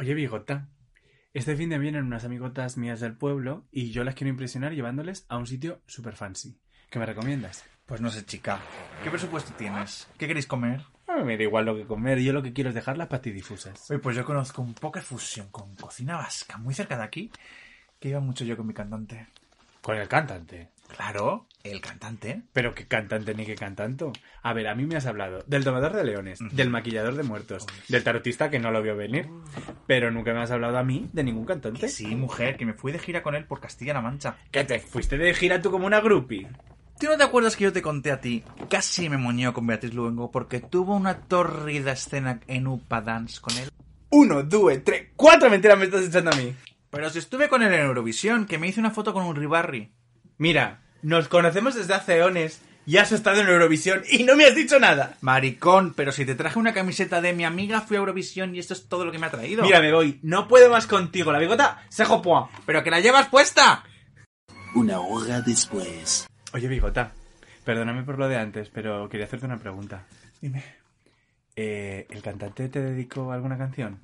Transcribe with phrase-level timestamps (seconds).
[0.00, 0.68] Oye, Bigota,
[1.34, 5.26] este fin de vienen unas amigotas mías del pueblo y yo las quiero impresionar llevándoles
[5.28, 6.56] a un sitio super fancy.
[6.88, 7.64] ¿Qué me recomiendas?
[7.84, 8.60] Pues no sé, chica.
[9.02, 10.06] ¿Qué presupuesto tienes?
[10.16, 10.82] ¿Qué queréis comer?
[11.08, 13.90] A mí me da igual lo que comer, yo lo que quiero es dejarlas patidifusas.
[13.90, 17.32] Oye, pues yo conozco un poco de fusión con cocina vasca, muy cerca de aquí,
[17.98, 19.26] que iba mucho yo con mi cantante.
[19.82, 20.68] Con el cantante.
[20.88, 22.42] Claro, el cantante.
[22.52, 24.12] Pero qué cantante ni qué cantanto.
[24.42, 27.66] A ver, a mí me has hablado del domador de leones, del maquillador de muertos,
[27.88, 29.28] del tarotista que no lo vio venir.
[29.86, 31.80] Pero nunca me has hablado a mí de ningún cantante.
[31.80, 34.36] Que sí, mujer, que me fui de gira con él por Castilla-La Mancha.
[34.50, 36.48] ¿Que te fuiste de gira tú como una groupie?
[36.98, 38.42] ¿Tú no te acuerdas que yo te conté a ti?
[38.68, 43.56] Casi me moñó con Beatriz Luengo porque tuvo una torrida escena en Upa Dance con
[43.56, 43.70] él.
[44.10, 46.52] Uno, dos, tres, cuatro mentiras me estás echando a mí.
[46.90, 49.92] Pero si estuve con él en Eurovisión, que me hice una foto con un Ribarri.
[50.38, 54.54] Mira, nos conocemos desde hace eones y has estado en Eurovisión y no me has
[54.54, 55.16] dicho nada.
[55.20, 58.72] Maricón, pero si te traje una camiseta de mi amiga, fui a Eurovisión y esto
[58.72, 59.64] es todo lo que me ha traído.
[59.64, 60.20] Mira, me voy.
[60.22, 61.32] No puedo más contigo.
[61.32, 62.48] La bigota se jopoa.
[62.64, 63.84] ¡Pero que la llevas puesta!
[64.74, 66.28] Una hora después.
[66.52, 67.12] Oye, bigota,
[67.64, 70.06] perdóname por lo de antes, pero quería hacerte una pregunta.
[70.40, 70.62] Dime.
[71.56, 74.00] Eh, ¿El cantante te dedicó alguna canción?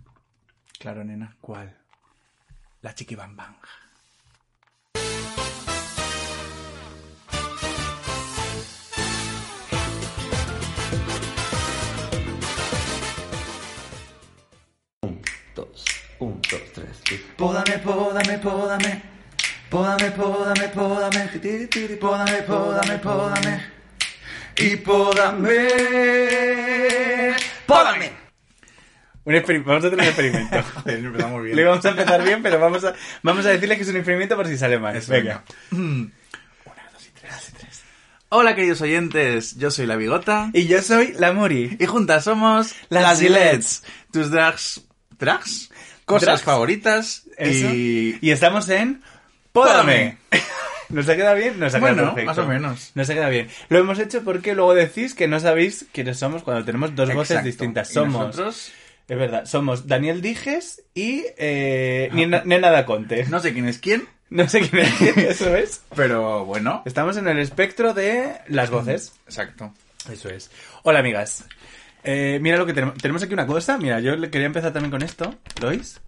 [0.80, 1.36] Claro, nena.
[1.40, 1.74] ¿Cuál?
[2.82, 3.16] La Chiqui
[16.50, 16.88] dos, tres.
[17.08, 17.24] sí.
[17.36, 19.02] Pódame, pódame, pódame.
[19.70, 21.28] Pódame, pódame, pódame.
[22.00, 23.62] Pódame, pódame, pódame.
[24.56, 25.68] Y pódame.
[27.66, 28.12] ¡Pódame!
[29.24, 29.34] Un
[29.64, 30.62] vamos a hacer un experimento.
[30.62, 31.56] Joder, empezamos bien.
[31.56, 34.36] Le vamos a empezar bien, pero vamos a, vamos a decirle que es un experimento
[34.36, 34.94] por si sale mal.
[34.94, 35.42] Eso, Venga.
[38.28, 39.56] Hola, queridos oyentes.
[39.56, 40.50] Yo soy La Bigota.
[40.52, 41.76] Y yo soy la Mori.
[41.80, 43.20] Y juntas somos Las las.
[43.20, 43.82] Gillettes.
[44.12, 44.82] Tus drags.
[45.18, 45.70] ¿Drags?
[46.04, 46.42] Cosas Drags.
[46.42, 47.22] favoritas.
[47.38, 48.18] Y.
[48.26, 49.02] Y estamos en
[49.52, 50.18] Pódame.
[50.90, 51.58] ¿Nos ha quedado bien?
[51.58, 52.26] Nos ha quedado Bueno, perfecto.
[52.26, 52.90] más o menos.
[52.94, 53.48] Nos ha quedado bien.
[53.68, 57.42] Lo hemos hecho porque luego decís que no sabéis quiénes somos cuando tenemos dos voces
[57.42, 57.90] distintas.
[57.90, 58.72] Y Somos, nosotros,
[59.08, 63.24] es verdad, somos Daniel Dijes y eh, Nena, Nena da Conte.
[63.28, 65.82] no sé quién es quién, No sé quién es quién, eso es.
[65.96, 66.82] pero bueno.
[66.84, 69.12] Estamos en el espectro de las voces.
[69.26, 69.72] Exacto.
[70.12, 70.50] Eso es.
[70.82, 71.44] Hola, amigas.
[72.04, 72.96] Eh, mira lo que tenemos.
[72.98, 73.78] Tenemos aquí una cosa.
[73.78, 75.34] Mira, yo quería empezar también con esto.
[75.60, 76.00] ¿Lo oís?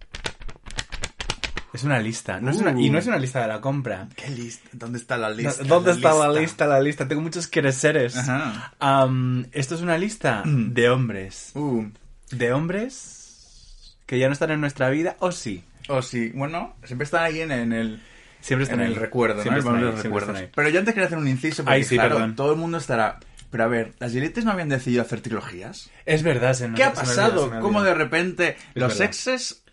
[1.73, 2.39] Es una lista.
[2.39, 4.07] No es una- y no es una lista de la compra.
[4.15, 4.69] ¿Qué lista?
[4.73, 5.63] ¿Dónde está la lista?
[5.63, 6.65] ¿Dónde está la lista?
[6.65, 7.07] La lista.
[7.07, 8.17] Tengo muchos quereseres.
[8.17, 8.73] Ajá.
[8.79, 10.73] Am, esto es una lista Mm.
[10.73, 11.51] de hombres.
[11.55, 11.85] Uh.
[12.31, 15.63] De hombres que ya no están en nuestra vida, o sí.
[15.89, 18.01] O sí, bueno, siempre están ahí en, en el,
[18.41, 18.99] Siempre en están el ahí.
[18.99, 19.41] recuerdo.
[19.41, 20.49] Siempre El están ahí, siempre están ahí.
[20.55, 22.35] Pero yo antes quería hacer un inciso porque, Ay, sí, claro, perdón.
[22.35, 23.19] todo el mundo estará...
[23.49, 25.89] Pero a ver, ¿las Gillettes no habían decidido hacer trilogías?
[26.05, 27.49] Es verdad, se me- ¿Qué ha se me olvidó, pasado?
[27.49, 27.93] se me ¿Cómo olvidó.
[27.93, 29.05] de repente los verdad.
[29.07, 29.63] exes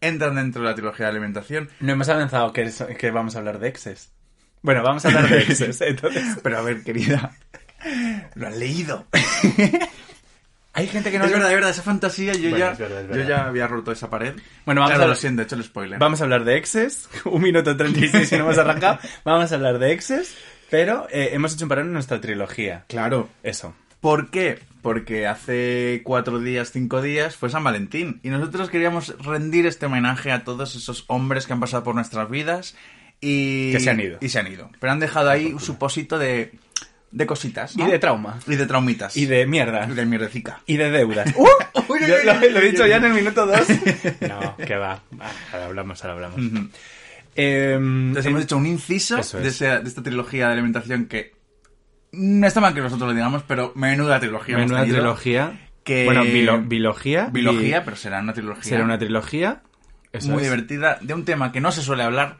[0.00, 1.70] entran dentro de la trilogía de alimentación?
[1.80, 4.10] No hemos avanzado que, es- que vamos a hablar de exes.
[4.60, 6.38] Bueno, vamos a hablar de exes, entonces.
[6.42, 7.32] Pero a ver, querida,
[8.34, 9.06] lo han leído.
[10.74, 11.26] Hay gente que no...
[11.26, 13.28] es verdad, es verdad, esa fantasía yo, Bueno, ya, es verdad, es yo verdad.
[13.28, 14.34] ya había roto esa pared.
[14.64, 15.98] Bueno, vamos Claro, a lo siento, he hecho el spoiler.
[15.98, 17.10] Vamos a hablar de exes.
[17.26, 18.98] Un minuto 36 y no hemos arrancado.
[19.22, 20.34] Vamos a hablar de exes.
[20.72, 22.86] Pero eh, hemos hecho un parón en nuestra trilogía.
[22.88, 23.28] Claro.
[23.42, 23.74] Eso.
[24.00, 24.58] ¿Por qué?
[24.80, 30.32] Porque hace cuatro días, cinco días fue San Valentín y nosotros queríamos rendir este homenaje
[30.32, 32.74] a todos esos hombres que han pasado por nuestras vidas
[33.20, 33.70] y...
[33.72, 34.16] Que se han ido.
[34.22, 34.70] Y se han ido.
[34.80, 36.52] Pero han dejado ahí su posito de,
[37.10, 37.86] de cositas, ¿no?
[37.86, 38.40] Y de trauma.
[38.46, 39.14] Y de traumitas.
[39.14, 39.86] Y de mierda.
[39.86, 40.62] Y de mierdecica.
[40.66, 41.34] Y de deudas.
[41.36, 41.48] Uy,
[41.86, 43.58] uy, Yo lo, lo he dicho ya en el minuto 2.
[44.26, 45.02] No, que va.
[45.20, 46.40] Ah, Ahora hablamos, ahora hablamos.
[46.40, 46.68] Ujú.
[47.34, 49.32] Em, Entonces hemos hecho un inciso es.
[49.32, 51.32] de, ese- de esta trilogía de alimentación que
[52.12, 54.56] no está mal que nosotros lo digamos, pero menuda trilogía.
[54.56, 54.98] hemos Menuda tenido.
[54.98, 55.68] trilogía.
[55.84, 57.28] que- Bueno, bilo- bilogía.
[57.32, 58.62] Bilogía, y- pero será una trilogía.
[58.64, 59.62] Será una trilogía.
[60.12, 60.50] Eso muy es.
[60.50, 62.36] divertida, de un tema que no se suele hablar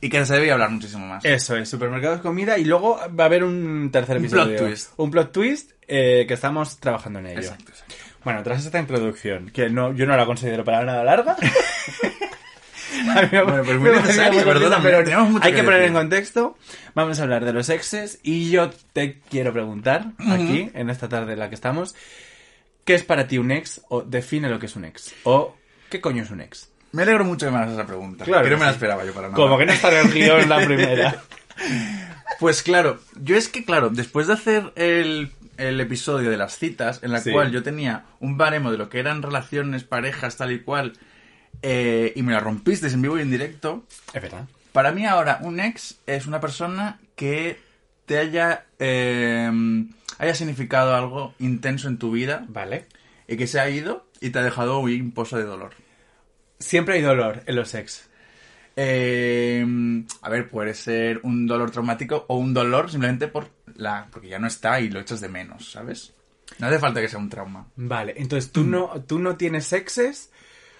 [0.00, 1.24] y que se debe hablar muchísimo más.
[1.24, 4.56] Eso es, supermercados, comida y luego va a haber un tercer Un episodio.
[4.56, 4.90] plot twist.
[4.96, 7.38] Un plot twist eh, que estamos trabajando en ello.
[7.40, 7.94] Exacto, exacto.
[8.24, 11.36] Bueno, tras esta introducción, que no, yo no la considero para nada larga.
[13.04, 16.56] Bueno, pero muy cortita, perdóname, pero tenemos mucho hay que que poner en contexto.
[16.94, 21.34] Vamos a hablar de los exes y yo te quiero preguntar aquí, en esta tarde
[21.34, 21.94] en la que estamos,
[22.84, 23.82] ¿Qué es para ti un ex?
[23.90, 25.14] O define lo que es un ex.
[25.24, 25.54] O
[25.90, 26.70] ¿qué coño es un ex?
[26.92, 28.24] Me alegro mucho que me hagas esa pregunta.
[28.24, 29.36] Claro que no me la esperaba yo para nada.
[29.36, 31.22] Como que no está en guion la primera.
[32.38, 37.00] Pues claro, yo es que, claro, después de hacer el, el episodio de las citas,
[37.02, 37.32] en la Sí.
[37.32, 40.92] cual yo tenía un baremo de lo que eran relaciones, parejas, tal y cual,
[41.62, 44.46] eh, y me la rompiste en vivo y en directo, Es verdad.
[44.72, 47.58] para mí ahora un ex es una persona que
[48.06, 49.50] te haya, eh,
[50.18, 52.86] haya significado algo intenso en tu vida Vale.
[53.26, 55.72] y que se ha ido y te ha dejado un pozo de dolor.
[56.58, 58.08] Siempre hay dolor en los ex.
[58.80, 59.66] Eh,
[60.22, 64.38] a ver, puede ser un dolor traumático o un dolor simplemente por la porque ya
[64.38, 66.12] no está y lo echas de menos, ¿sabes?
[66.58, 67.66] No hace falta que sea un trauma.
[67.76, 70.30] Vale, entonces tú no, tú no tienes exes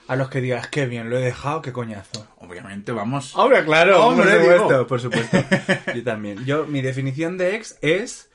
[0.09, 2.27] a los que digas, qué bien, lo he dejado, qué coñazo.
[2.39, 3.37] Obviamente, vamos.
[3.37, 4.87] Hombre, claro, Hombre, por supuesto, digo.
[4.87, 5.39] por supuesto.
[5.95, 6.45] Yo también.
[6.45, 8.31] Yo, mi definición de ex es,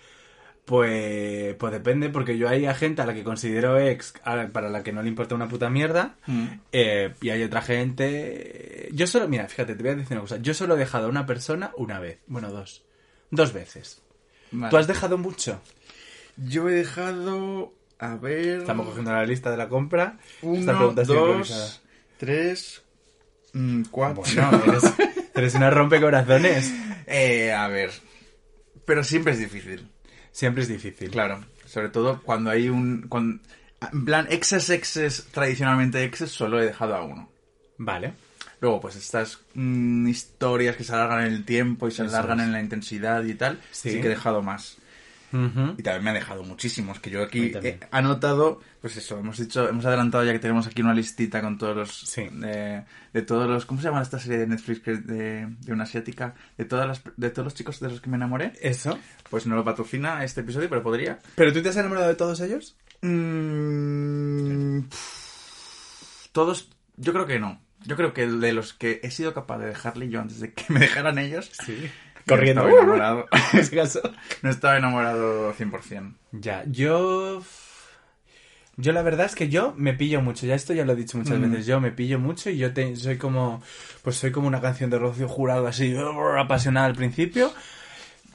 [0.66, 4.70] pues, pues depende, porque yo hay a gente a la que considero ex, a para
[4.70, 6.46] la que no le importa una puta mierda, Mm.
[6.72, 8.90] eh, y hay otra gente...
[8.94, 10.38] Yo solo, mira, fíjate, te voy a decir una cosa.
[10.38, 12.84] Yo solo he dejado a una persona una vez, bueno, dos.
[13.32, 14.02] Dos veces.
[14.52, 14.70] Vale.
[14.72, 15.60] ¿Tú has dejado mucho?
[16.38, 17.74] Yo he dejado.
[18.04, 18.60] A ver.
[18.60, 20.18] Estamos cogiendo la lista de la compra.
[20.42, 21.62] Esta Uno, pregunta es improvisada.
[21.62, 21.82] dos,
[22.18, 22.82] tres,
[23.54, 24.24] mm, cuatro.
[24.24, 24.84] Bueno, eres,
[25.36, 26.74] eres una rompecorazones.
[27.08, 27.92] Eh, a ver.
[28.86, 29.90] Pero siempre es difícil.
[30.32, 31.12] Siempre es difícil.
[31.12, 31.46] Claro.
[31.66, 33.04] Sobre todo cuando hay un.
[33.08, 33.42] cuando-
[33.92, 37.30] en plan, exes, exes, tradicionalmente exes, solo he dejado a uno.
[37.78, 38.14] Vale.
[38.62, 42.40] Luego, pues estas mm, historias que se alargan en el tiempo y se Eso alargan
[42.40, 42.46] es.
[42.48, 43.92] en la intensidad y tal, Sí.
[43.92, 44.78] sí, que he dejado más.
[45.34, 49.68] Y también me ha dejado muchísimos, que yo aquí he anotado, pues eso, hemos dicho,
[49.68, 52.28] hemos adelantado ya que tenemos aquí una listita con todos los, Sí.
[52.32, 52.84] de,
[53.14, 55.84] de todos los, ¿cómo se llama esta serie de Netflix que es de, de una
[55.84, 56.36] asiática?
[56.58, 58.54] De todas las, de todos los chicos de los que me enamoré.
[58.62, 58.98] Eso.
[59.30, 61.18] Pues no lo patrocina este episodio, pero podría.
[61.36, 62.76] ¿Pero tú te has enamorado de todos ellos?
[63.02, 67.60] Mm, pff, todos, yo creo que no.
[67.86, 70.64] Yo creo que de los que he sido capaz de dejarle yo antes de que
[70.72, 71.90] me dejaran ellos, Sí.
[72.26, 72.62] No Corriendo.
[72.68, 73.26] estaba enamorado.
[73.54, 74.02] En ese caso.
[74.42, 76.14] no estaba enamorado 100%.
[76.34, 77.42] Ya, yo...
[78.76, 81.16] Yo la verdad es que yo me pillo mucho, ya esto ya lo he dicho
[81.16, 81.52] muchas Mm.
[81.52, 83.62] veces, yo me pillo mucho y yo te- soy como,
[84.02, 85.96] pues soy como una canción de Rocío Jurado así,
[86.40, 87.54] apasionada al principio,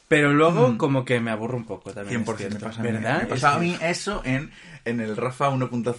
[0.06, 2.24] pero luego como que me aburro un poco también.
[2.24, 2.54] 100% es cierto.
[2.54, 2.92] me pasa a mí.
[2.92, 3.16] ¿Verdad?
[3.16, 4.52] Me Es pasaba a mí eso en,
[4.84, 5.98] en el Rafa 1.0 antes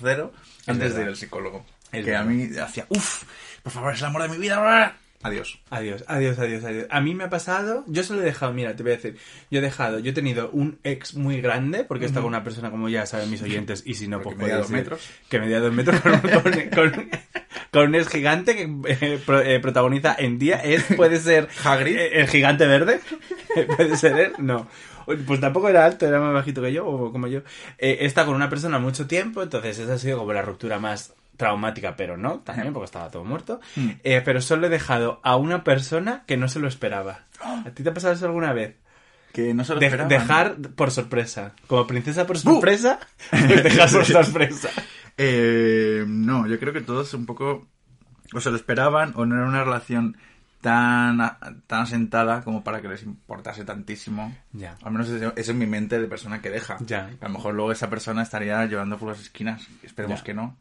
[0.68, 0.96] verdad.
[0.96, 1.66] de ir al psicólogo.
[1.92, 2.34] Es que a verdad.
[2.34, 3.24] mí hacía, uff,
[3.62, 4.96] por favor, es el amor de mi vida.
[5.20, 5.30] Bla".
[5.30, 5.60] Adiós.
[5.70, 6.88] Adiós, adiós, adiós, adiós.
[6.90, 9.18] A mí me ha pasado, yo solo he dejado, mira, te voy a decir,
[9.52, 12.44] yo he dejado, yo he tenido un ex muy grande, porque he estado con una
[12.44, 15.02] persona como ya saben mis oyentes, y si no, pues puede dos metros.
[15.30, 17.10] Que medía dos metros con, con- con-
[17.72, 21.98] con un ex gigante que eh, pro- eh, protagoniza en día, es, puede ser Hagrid.
[22.00, 23.00] el gigante verde,
[23.78, 24.68] puede ser él, no.
[25.26, 27.40] Pues tampoco era alto, era más bajito que yo, o como yo.
[27.80, 30.80] Eh, he estado con una persona mucho tiempo, entonces esa ha sido como la ruptura
[30.80, 33.62] más traumática, pero no, también porque estaba todo muerto.
[33.78, 33.90] Mm.
[34.04, 37.22] Eh, pero solo he dejado a una persona que no se lo esperaba.
[37.66, 38.76] ¿A ti te ha pasado eso alguna vez?
[39.34, 40.10] Que no se lo De- esperaban.
[40.10, 41.54] dejar por sorpresa.
[41.68, 43.00] Como princesa por sorpresa,
[43.30, 44.70] pues dejar por sorpresa.
[45.22, 47.68] Eh, no, yo creo que todos un poco
[48.34, 50.16] o se lo esperaban o no era una relación
[50.62, 51.18] tan,
[51.68, 54.34] tan asentada como para que les importase tantísimo.
[54.54, 54.78] Ya.
[54.82, 56.78] Al menos eso es mi mente de persona que deja.
[56.86, 57.10] Ya.
[57.20, 59.68] A lo mejor luego esa persona estaría llorando por las esquinas.
[59.84, 60.24] Esperemos Ya.
[60.24, 60.56] que no.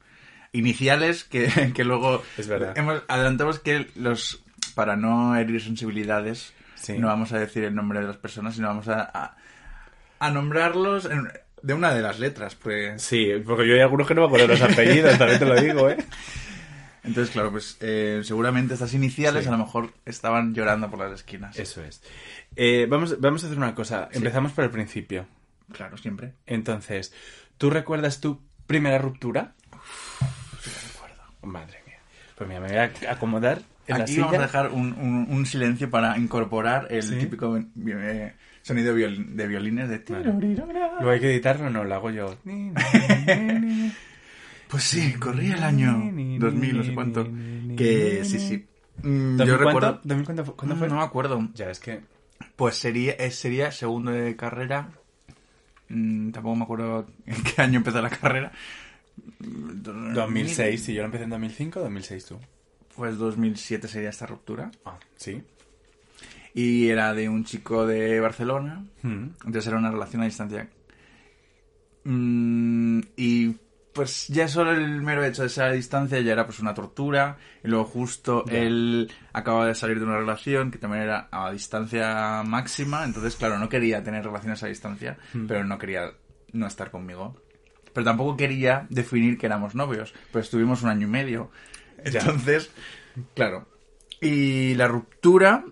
[0.53, 2.23] Iniciales que, que luego...
[2.37, 2.77] Es verdad.
[2.77, 4.43] Hemos, adelantamos que los...
[4.75, 6.97] Para no herir sensibilidades, Sí.
[6.99, 9.37] no vamos a decir el nombre de las personas, sino vamos a, a,
[10.21, 11.29] a nombrarlos en-
[11.63, 13.03] de una de las letras, pues...
[13.03, 15.91] Sí, porque yo hay algunos que no me acuerdo los apellidos, también te lo digo,
[15.91, 15.97] ¿eh?
[17.05, 19.49] Entonces, claro, pues eh, seguramente estas iniciales Sí.
[19.49, 21.59] a lo mejor estaban llorando por las esquinas.
[21.59, 22.03] Eso es.
[22.55, 24.09] Eh, vamos, vamos a hacer una cosa.
[24.13, 25.27] Empezamos por el principio.
[25.73, 26.35] Claro, siempre.
[26.47, 27.13] Entonces,
[27.57, 29.55] ¿tú recuerdas tu primera ruptura?
[31.43, 31.97] Madre mía.
[32.37, 34.27] Pues mira, me voy a acomodar en la Aquí silla.
[34.27, 37.17] vamos a dejar un, un- un silencio para incorporar el Sí.
[37.17, 40.03] típico eh, sonido viol- de violines de...
[40.09, 42.37] Luego hay que editarlo, no, lo hago yo.
[44.69, 45.93] Pues sí, corría el año
[46.39, 47.25] 2000, no sé cuánto.
[47.77, 48.67] Que sí, sí.
[49.03, 49.65] Mm, Yo ¿2000 cuánto?
[49.65, 50.03] recuerdo...
[50.03, 50.57] ¿2000 cuánto?
[50.57, 50.89] ¿Cuándo fue?
[50.89, 51.49] No me acuerdo.
[51.55, 52.01] Ya, es que...
[52.55, 54.91] Pues sería, eh, sería segundo de carrera.
[55.89, 58.53] Mm, tampoco me acuerdo en qué año empezó la carrera.
[59.41, 62.39] 2006, si yo lo empecé en 2005, 2006 tú.
[62.97, 64.71] Pues 2007 sería esta ruptura.
[64.85, 65.43] Ah, sí.
[66.55, 68.85] Y era de un chico de Barcelona.
[69.03, 69.25] Mm.
[69.45, 70.69] Entonces era una relación a distancia.
[72.05, 73.55] Mm, y
[73.93, 77.37] pues ya solo el mero hecho de ser a distancia ya era pues una tortura.
[77.63, 82.43] Y luego justo él acababa de salir de una relación que también era a distancia
[82.45, 83.05] máxima.
[83.05, 85.47] Entonces, claro, no quería tener relaciones a distancia, Mm.
[85.47, 86.13] pero no quería
[86.53, 87.37] no estar conmigo.
[87.99, 91.51] Pero tampoco quería definir que éramos novios, pero estuvimos un año y medio.
[92.05, 92.71] Entonces,
[93.35, 93.67] claro.
[94.21, 95.65] Y la ruptura...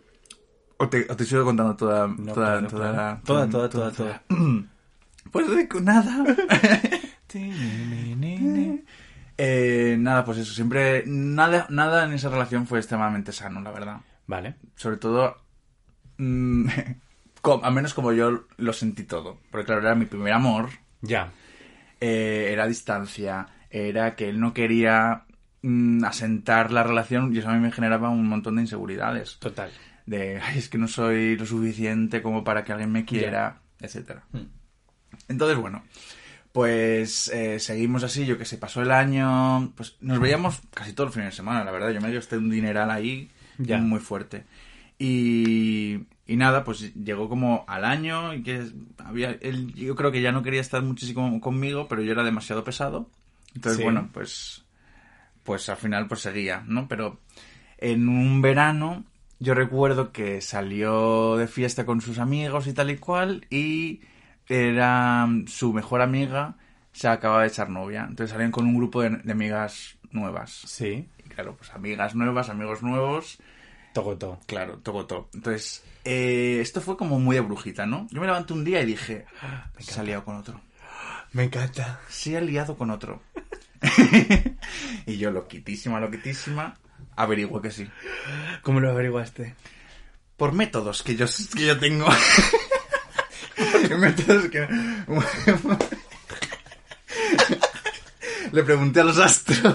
[0.77, 4.23] O te, o te sigo contando toda, No, toda, toda, la- Toda, toda, toda, toda.
[5.31, 6.25] Pues de nada.
[9.39, 11.05] Eh, nada, pues eso, siempre...
[11.07, 14.01] Nada, nada en esa relación fue extremadamente sano, la verdad.
[14.27, 14.57] Vale.
[14.75, 15.37] Sobre todo...
[16.19, 16.67] mm,
[17.63, 19.39] al menos como yo lo sentí todo.
[19.53, 20.71] Porque claro, era mi primer amor,
[21.03, 21.31] Ya.
[22.01, 25.25] Eh, era distancia, era que él no quería
[25.63, 29.39] mm, asentar la relación y eso a mí me generaba un montón de inseguridades.
[29.39, 29.71] Total.
[30.07, 34.25] De, ay, es que no soy lo suficiente como para que alguien me quiera, etcétera.
[35.29, 35.83] Entonces, bueno,
[36.53, 41.09] pues eh, seguimos así, yo que sé, pasó el año, pues nos veíamos casi todos
[41.09, 43.79] los fines de semana, la verdad, yo me gasté un dineral ahí Ya.
[43.79, 44.45] muy fuerte.
[44.99, 48.67] Y, y nada, pues llegó como al año y que
[48.99, 52.65] había, él, yo creo que ya no quería estar muchísimo conmigo, pero yo era demasiado
[52.65, 53.09] pesado.
[53.55, 53.85] Entonces, Sí.
[53.85, 54.65] bueno, pues,
[55.45, 56.89] pues al final pues seguía, ¿no?
[56.89, 57.21] Pero
[57.79, 59.05] en un verano
[59.39, 64.01] yo recuerdo que salió de fiesta con sus amigos y tal y cual y
[64.49, 66.57] era su mejor amiga
[66.93, 68.07] se acaba de echar novia.
[68.09, 70.63] Entonces salían con un grupo de, de amigas nuevas.
[70.67, 71.07] Sí.
[71.25, 73.39] Y claro, pues amigas nuevas, amigos nuevos,
[73.97, 74.39] Togotó.
[74.47, 78.07] claro, tocó Entonces, eh, esto fue como muy de brujita, ¿no?
[78.11, 79.27] Yo me levanté un día y dije,
[79.79, 80.61] se ha liado con otro.
[81.33, 82.01] Me encanta.
[82.09, 83.23] Se ha liado con otro.
[85.07, 86.77] y yo, loquitísima, loquitísima,
[87.17, 87.89] averigué que sí.
[88.63, 89.55] ¿Cómo lo averiguaste?
[90.37, 92.07] por métodos que yo, que yo tengo.
[93.57, 94.69] Por métodos que...
[98.53, 99.75] Le pregunté a los astros.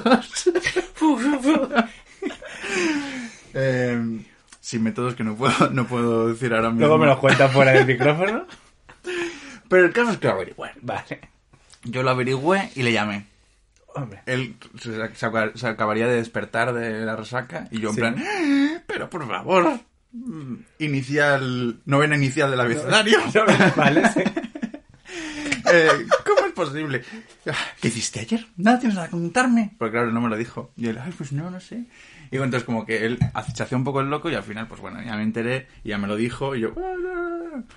[4.82, 6.82] Métodos que no puedo, no puedo decir ahora mismo.
[6.88, 8.46] Luego me lo cuentas fuera del micrófono.
[9.70, 10.72] Pero el caso es que lo averigüé.
[10.82, 11.22] Vale.
[11.84, 13.26] Yo lo averigüé y le llamé.
[13.96, 14.22] Hombre.
[14.26, 18.02] Él se, se se acabaría de despertar de la resaca y yo en Sí.
[18.02, 19.80] plan, "Eh, pero por favor,
[20.80, 23.20] inicial, novena inicial del abecedario.
[23.76, 24.22] Vale, sí.
[25.74, 25.90] Eh,
[26.26, 27.02] ¿Cómo es posible?
[27.82, 28.46] ¿Qué hiciste ayer?
[28.58, 29.76] Nada tienes nada que contarme.
[29.78, 30.72] Porque claro, no me lo dijo.
[30.78, 31.86] Y él, ay, pues no, no sé.
[32.32, 33.20] Y bueno, entonces como que él
[33.54, 35.90] se hacía un poco el loco y al final, pues bueno, ya me enteré y
[35.90, 36.74] ya me lo dijo y yo...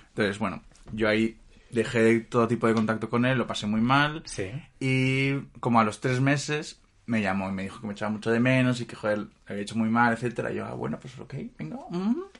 [0.09, 1.37] Entonces, bueno, yo ahí
[1.71, 4.23] dejé todo tipo de contacto con él, lo pasé muy mal.
[4.27, 4.51] Sí.
[4.79, 8.31] Y como a los tres meses me llamó y me dijo que me echaba mucho
[8.31, 10.53] de menos y que, joder, había hecho muy mal, etcétera.
[10.53, 11.77] Y yo, ah, bueno, pues ok, venga,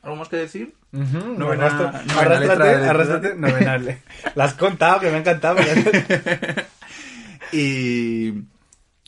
[0.01, 0.73] ¿algo más que decir?
[0.93, 4.01] No, Novena- novena arrástrate, letra de- arrástrate, novenale.
[4.35, 5.57] La has contado, que me ha encantado.
[7.51, 8.33] Y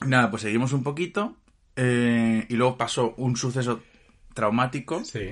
[0.06, 1.36] nada, pues seguimos un poquito.
[1.78, 3.82] Eh, y luego pasó un suceso
[4.34, 5.30] traumático Sí.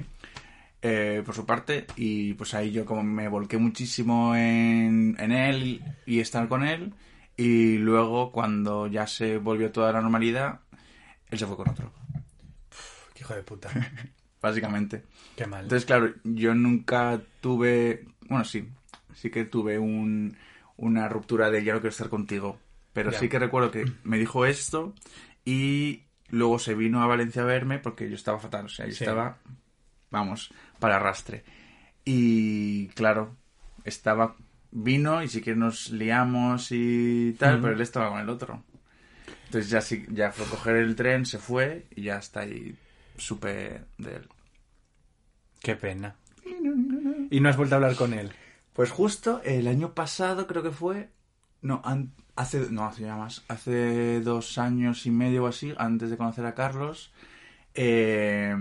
[0.82, 1.86] eh, por su parte.
[1.98, 6.94] Y pues ahí yo como me volqué muchísimo en, en él y estar con él.
[7.38, 10.62] Y luego cuando ya se volvió toda la normalidad,
[11.30, 11.92] él se fue con otro,
[13.14, 13.70] Qué hijo de puta.
[14.42, 15.04] básicamente.
[15.36, 15.64] Qué mal.
[15.64, 18.06] Entonces, claro, yo nunca tuve.
[18.30, 18.68] Bueno, sí.
[19.14, 20.38] Sí que tuve un,
[20.78, 22.58] una ruptura de ya no quiero estar contigo.
[22.94, 23.20] Pero Ya.
[23.20, 24.94] sí que recuerdo que me dijo esto
[25.46, 26.04] y
[26.36, 28.66] luego se vino a Valencia a verme porque yo estaba fatal.
[28.66, 29.04] O sea, yo Sí.
[29.04, 29.38] estaba,
[30.12, 31.44] vamos, para arrastre.
[32.04, 33.36] Y claro,
[33.84, 34.36] estaba.
[34.72, 38.62] Vino y sí que nos liamos y tal, pero él estaba con el otro.
[39.46, 42.76] Entonces ya sí, ya fue a coger el tren, se fue y ya está ahí.
[43.18, 44.28] Supe de él.
[45.62, 46.16] Qué pena.
[47.32, 48.32] Y no has vuelto a hablar con él.
[48.74, 51.10] Pues justo el año pasado creo que fue,
[51.62, 56.10] no, an- hace, no, hace ya más, hace dos años y medio o así, antes
[56.10, 57.12] de conocer a Carlos,
[57.74, 58.56] eh,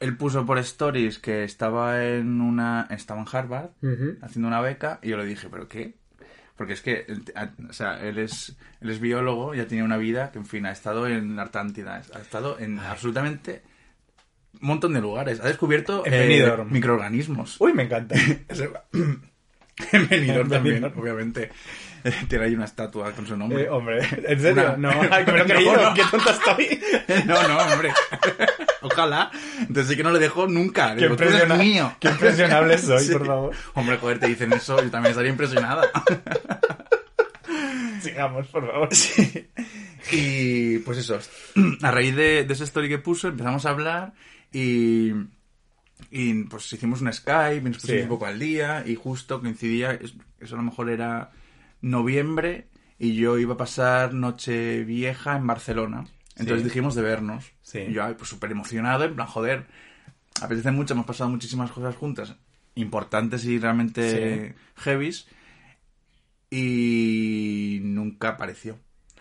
[0.00, 3.70] él puso por stories que estaba en una, estaba en Harvard
[4.22, 5.94] haciendo una beca y yo le dije, ¿pero qué?
[6.56, 7.06] Porque es que,
[7.68, 10.72] o sea, él es, él es biólogo, ya tiene una vida que, en fin, ha
[10.72, 13.62] estado en la Artántida, ha estado en absolutamente
[14.60, 17.60] un montón de lugares, ha descubierto eh, microorganismos.
[17.60, 18.14] Uy, me encanta.
[19.92, 20.98] En Benidorm también, Benidorm.
[21.00, 21.50] obviamente.
[22.28, 23.64] Tiene ahí una estatua con su nombre.
[23.64, 24.74] Eh, hombre, ¿en serio?
[24.76, 25.76] Una- No, ay, que me lo he creído.
[25.76, 25.94] No, no.
[25.94, 26.80] Qué tonta estoy.
[27.26, 27.92] No, no, hombre.
[28.82, 29.30] Ojalá.
[29.58, 30.94] Entonces sí que no le dejo nunca.
[30.94, 31.96] Qué, Digo, "Tú eres impresiona- mío.
[32.00, 33.12] qué impresionable soy, Sí.
[33.12, 33.54] por favor.
[33.74, 35.90] Hombre, joder, te dicen eso, yo también estaría impresionada.
[38.02, 38.88] Sigamos, por favor.
[38.94, 39.48] Sí.
[40.12, 41.18] Y pues eso,
[41.82, 44.12] a raíz de, de esa story que puso empezamos a hablar
[44.52, 45.12] y,
[46.10, 48.02] y pues hicimos un Skype nos pusimos Sí.
[48.02, 51.30] un poco al día y justo coincidía, es- eso a lo mejor era
[51.80, 56.04] noviembre y yo iba a pasar noche vieja en Barcelona.
[56.36, 56.68] Entonces Sí.
[56.68, 57.52] dijimos de vernos.
[57.62, 57.78] Sí.
[57.80, 59.66] Y yo, ay, pues súper emocionado, en plan, joder,
[60.42, 62.34] apetece mucho, hemos pasado muchísimas cosas juntas,
[62.74, 65.26] importantes y realmente heavies.
[66.52, 68.76] y nunca apareció.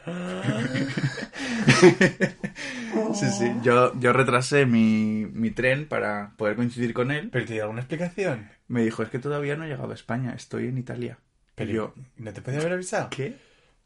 [3.13, 3.51] sí, sí.
[3.63, 7.29] Yo, yo retrasé mi, mi tren para poder coincidir con él.
[7.31, 8.49] ¿Pero te dio alguna explicación?
[8.67, 11.17] Me dijo, es que todavía no he llegado a España, estoy en Italia.
[11.55, 13.09] Pero Y yo, ¿No te podía haber avisado?
[13.09, 13.35] ¿qué?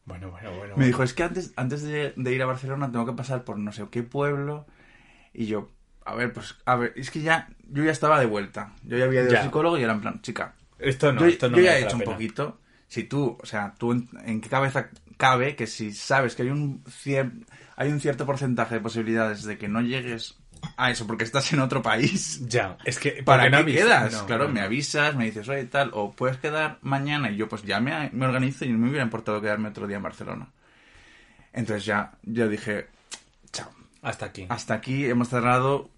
[0.06, 0.76] Bueno, bueno, bueno.
[0.78, 3.58] Me dijo, es que antes, antes de, de ir a Barcelona tengo que pasar por
[3.58, 4.66] no sé qué pueblo.
[5.34, 5.72] Y yo,
[6.06, 8.74] a ver, pues, a ver, es que ya, yo ya estaba de vuelta.
[8.84, 9.40] Yo ya había ido Ya.
[9.40, 11.84] al psicólogo y era en plan, chica, Esto no, yo, esto no yo ya merece
[11.84, 12.60] he hecho un poquito.
[12.88, 14.90] Si tú, o sea, tú en, en qué cabeza
[15.24, 17.46] cabe que si sabes que hay un, cier-
[17.78, 20.36] hay un cierto porcentaje de posibilidades de que no llegues
[20.76, 23.24] a eso porque estás en otro país, Ya, es que...
[23.24, 24.14] ¿para ¿por qué no quedas?
[24.14, 27.48] No, claro, no, me avisas, me dices, oye, tal, o puedes quedar mañana y yo
[27.48, 30.48] pues ya me, me organizo y no me hubiera importado quedarme otro día en Barcelona.
[31.54, 32.88] Entonces ya, yo dije,
[33.52, 33.70] chao.
[34.02, 34.46] Hasta aquí.
[34.50, 35.90] Hasta aquí hemos cerrado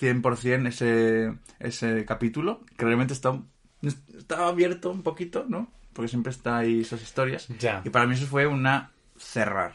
[0.00, 3.38] 100% ese, ese capítulo, que realmente está,
[3.82, 5.70] estaba abierto un poquito, ¿no?
[5.94, 7.48] Porque siempre está ahí esas historias.
[7.58, 7.80] Ya.
[7.84, 9.72] Y para mí eso fue una cerrar.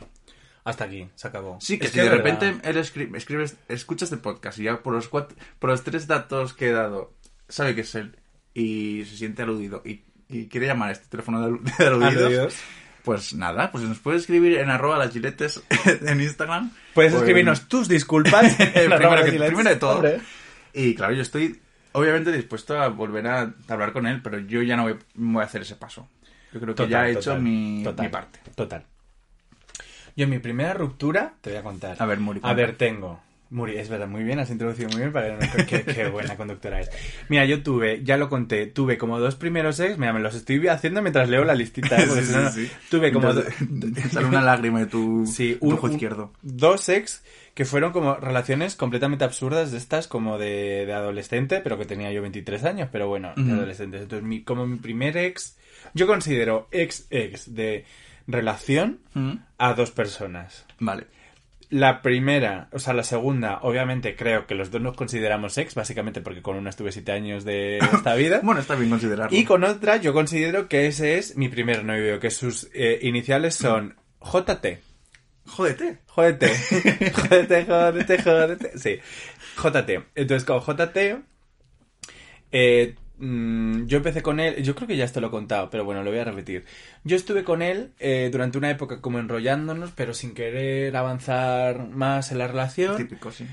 [0.65, 1.57] Hasta aquí, se acabó.
[1.61, 2.17] Sí, que Es si de verdad.
[2.17, 6.05] repente él escri- escribes, escuchas el podcast y ya por los, cuatro, por los tres
[6.05, 7.13] datos que he dado
[7.47, 8.15] sabe que es él
[8.53, 12.55] y se siente aludido y, y quiere llamar a este teléfono de, de aludidos, Aludidos.
[13.03, 15.63] pues nada, pues nos puede escribir en arroba las giletes
[16.05, 16.71] en Instagram.
[16.93, 18.53] Puedes en- escribirnos tus disculpas.
[18.73, 19.95] primero, que- primero de todo.
[19.95, 20.19] Hombre.
[20.73, 21.59] Y claro, yo estoy
[21.93, 25.45] obviamente dispuesto a volver a hablar con él, pero yo ya no voy, voy a
[25.45, 26.07] hacer ese paso.
[26.53, 28.39] Yo creo que Total, ya he hecho mi, total, mi parte.
[28.55, 28.83] Total.
[30.15, 31.95] Yo en mi primera ruptura, te voy a contar.
[31.99, 33.21] A ver, Muri, A ver, tengo.
[33.51, 36.91] Muri, es verdad, muy bien, has introducido muy bien para qué, qué buena conductora es.
[37.29, 40.67] Mira, yo tuve, ya lo conté, tuve como dos primeros ex, mira, me los estoy
[40.67, 42.05] haciendo mientras leo la listita, ¿eh?
[42.07, 42.51] porque Sí, si no, no.
[42.51, 42.71] sí, sí.
[42.91, 46.31] tuve como do- Entonces, sale una lágrima de tu, Sí, tu un- ojo un- izquierdo.
[46.43, 47.23] dos ex
[47.55, 52.11] que fueron como relaciones completamente absurdas de estas, como de, de adolescente, pero que tenía
[52.11, 54.03] yo 23 años, pero bueno, de adolescentes.
[54.03, 55.57] Entonces, mi- como mi primer ex,
[55.95, 57.83] yo considero ex-ex de
[58.27, 58.99] relación
[59.57, 60.65] a dos personas.
[60.79, 61.07] Vale.
[61.69, 66.19] La primera, o sea, la segunda, obviamente creo que los dos nos consideramos ex, básicamente
[66.19, 68.41] porque con una estuve siete años de esta vida.
[68.43, 69.37] Bueno, está bien considerarlo.
[69.37, 73.55] Y con otra, yo considero que ese es mi primer novio, que sus eh, iniciales
[73.55, 74.79] son JT.
[75.45, 75.99] Jódete.
[76.07, 76.47] Jódete.
[77.13, 78.77] Jódete, jódete, jódete.
[78.77, 78.99] Sí.
[79.61, 80.05] JT.
[80.15, 81.23] Entonces, con JT,
[82.51, 85.85] eh, mm, yo empecé con él, yo creo que ya esto lo he contado, pero
[85.85, 86.65] bueno, lo voy a repetir.
[87.03, 92.31] Yo estuve con él eh, durante una época como enrollándonos, pero sin querer avanzar más
[92.31, 92.97] en la relación.
[92.97, 93.45] Típico, sí.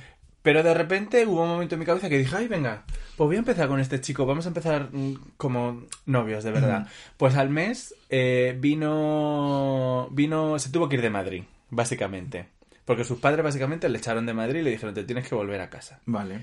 [0.46, 2.84] Pero de repente hubo un momento en mi cabeza que dije, ay, venga,
[3.16, 6.86] pues voy a empezar con este chico, vamos a empezar mm, como novios, de verdad.
[7.16, 12.46] Pues al mes eh, vino, vino, se tuvo que ir de Madrid, básicamente.
[12.84, 15.60] Porque sus padres básicamente le echaron de Madrid y le dijeron, te tienes que volver
[15.60, 15.98] a casa.
[16.06, 16.38] Vale.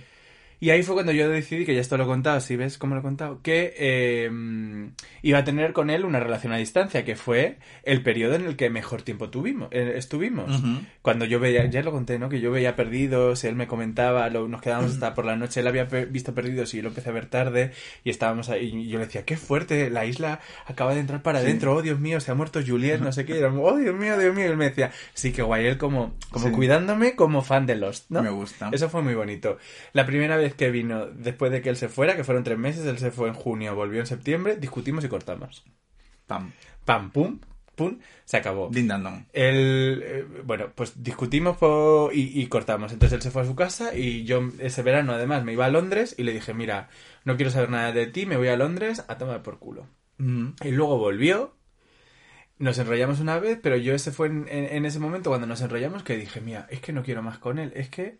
[0.60, 2.96] Y ahí fue cuando yo decidí, que ya esto lo he contado, si ves cómo
[2.96, 4.32] lo he contado, que eh,
[5.22, 8.56] iba a tener con él una relación a distancia, que fue el periodo en el
[8.56, 10.60] que mejor tiempo tuvimos, eh, estuvimos.
[10.60, 10.80] Ujú.
[11.02, 12.30] Cuando yo veía, ya lo conté, ¿no?
[12.30, 15.68] Que yo veía perdidos, él me comentaba, lo- nos quedábamos hasta por la noche, él
[15.68, 17.72] había visto perdidos y yo lo empecé a ver tarde
[18.04, 21.39] y estábamos ahí, y yo le decía, qué fuerte, la isla acaba de entrar para
[21.39, 23.96] adentro, oh Dios mío, se ha muerto Juliet, no sé qué, y era, oh Dios
[23.96, 26.52] mío, Dios mío, y él me decía, sí, que guay, él como, como Sí.
[26.54, 28.22] cuidándome como fan de Lost, ¿no?
[28.22, 28.70] Me gusta.
[28.72, 29.58] Eso fue muy bonito.
[29.94, 32.86] La primera vez que vino, después de que él se fuera, que fueron tres meses,
[32.86, 35.63] él se fue en junio, volvió en septiembre, discutimos y cortamos.
[36.27, 36.51] Pam.
[36.86, 37.39] Pam, pum,
[37.75, 38.69] pum, se acabó.
[39.32, 41.58] Él, eh, bueno, pues discutimos
[42.13, 42.91] y, y cortamos.
[42.91, 45.69] Entonces él se fue a su casa y yo ese verano además me iba a
[45.69, 46.89] Londres y le dije, mira,
[47.23, 49.88] no quiero saber nada de ti, me voy a Londres a tomar por culo.
[50.19, 50.53] Ujú.
[50.63, 51.56] Y luego volvió,
[52.60, 55.62] nos enrollamos una vez, pero yo ese fue en, en- en ese momento cuando nos
[55.62, 58.19] enrollamos que dije, mira, es que no quiero más con él, es que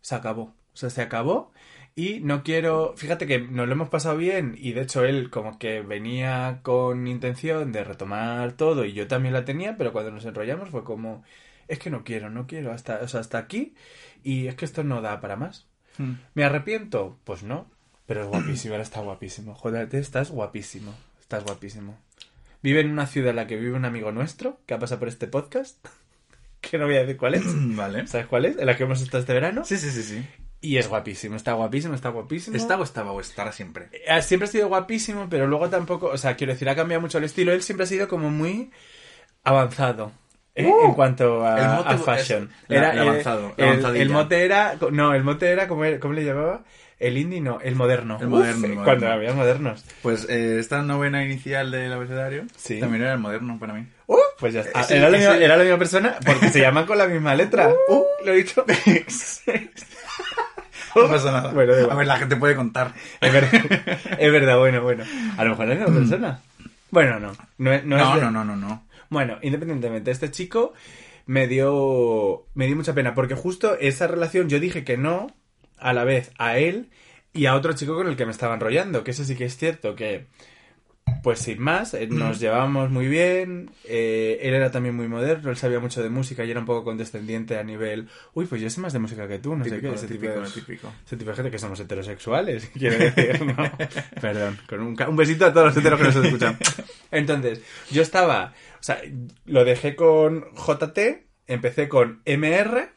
[0.00, 0.54] se acabó.
[0.76, 1.52] O sea, se acabó
[1.94, 2.92] y no quiero...
[2.98, 7.06] Fíjate que nos lo hemos pasado bien y de hecho él como que venía con
[7.06, 11.24] intención de retomar todo y yo también la tenía, pero cuando nos enrollamos fue como,
[11.66, 13.74] es que no quiero, no quiero, hasta, o sea, hasta aquí
[14.22, 15.66] y es que esto no da para más.
[15.96, 16.12] Mm.
[16.34, 17.16] ¿Me arrepiento?
[17.24, 17.70] Pues no.
[18.04, 19.54] Pero es guapísimo, ahora está guapísimo.
[19.54, 20.94] Joder, estás guapísimo.
[21.18, 21.98] Estás guapísimo.
[22.62, 25.08] Vive en una ciudad en la que vive un amigo nuestro que ha pasado por
[25.08, 25.78] este podcast.
[26.58, 27.44] Que no voy a decir cuál es.
[27.76, 28.08] Vale.
[28.08, 28.58] ¿Sabes cuál es?
[28.58, 29.64] En la que hemos estado este verano.
[29.64, 30.26] Sí, sí, sí, sí.
[30.60, 32.56] Y es guapísimo, está guapísimo, está guapísimo.
[32.56, 33.88] ¿Está o estaba o estará siempre?
[33.92, 36.06] Eh, Siempre ha sido guapísimo, pero luego tampoco.
[36.06, 37.52] O sea, quiero decir, ha cambiado mucho el estilo.
[37.52, 38.70] Él siempre ha sido como muy
[39.44, 40.12] avanzado.
[40.54, 40.66] ¿eh?
[40.66, 42.50] Uh, en cuanto a, el mote a fashion.
[42.68, 44.76] es la- el eh, avanzado, el, el mote era.
[44.90, 45.68] No, el mote era.
[45.68, 46.64] ¿Cómo, era- cómo le llamaba?
[46.98, 48.16] El indie no, el moderno.
[48.18, 48.84] El moderno, Uf, el moderno.
[48.84, 49.84] Cuando había modernos.
[50.00, 52.80] Pues eh, esta novena inicial del abecedario Sí.
[52.80, 53.86] también era el moderno para mí.
[54.06, 54.80] Uh, pues ya está.
[54.80, 57.34] Ese- era, la ese- misma, era la misma persona porque se llaman con la misma
[57.34, 57.68] letra.
[57.88, 58.64] Uh, lo he dicho.
[61.02, 61.52] No pasa nada.
[61.52, 62.92] Bueno, a ver, la gente puede contar.
[63.20, 63.52] Es verdad,
[64.18, 65.04] es verdad, bueno, bueno.
[65.36, 66.40] A lo mejor es la misma persona.
[66.90, 67.32] Bueno, no.
[67.32, 68.86] No, no es No, de- no, no, no, no.
[69.10, 70.72] Bueno, independientemente, este chico
[71.26, 75.28] me dio, me dio mucha pena porque justo esa relación yo dije que no
[75.78, 76.90] a la vez a él
[77.32, 79.56] y a otro chico con el que me estaba enrollando, que eso sí que es
[79.56, 80.26] cierto que,
[81.22, 85.56] pues sin más, eh, nos llevábamos muy bien, eh, él era también muy moderno, él
[85.56, 88.80] sabía mucho de música y era un poco condescendiente a nivel, uy, pues yo sé
[88.80, 90.92] más de música que tú, no sé Típico, qué, ese tipo, típico, de, típico.
[91.04, 93.56] ese tipo de gente que somos heterosexuales, quiere decir, ¿no?
[94.20, 96.58] Perdón, con un, un besito a todos los heteros que nos escuchan.
[97.10, 99.00] Entonces, yo estaba, o sea,
[99.46, 102.90] lo dejé con JT, empecé con MR,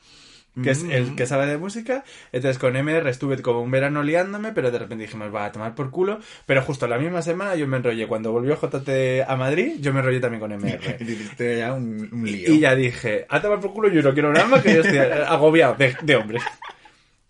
[0.62, 4.52] que es el que sabe de música, entonces con MR estuve como un verano liándome,
[4.52, 7.68] pero de repente dijimos, va a tomar por culo, pero justo la misma semana yo
[7.68, 10.98] me enrollé, cuando volvió JT a Madrid, yo me enrollé también con MR.
[11.40, 12.54] Y ya un, un lío.
[12.54, 14.98] Y ya dije, a tomar por culo, yo no quiero nada más que yo estoy
[15.28, 16.44] agobiado de, de hombres.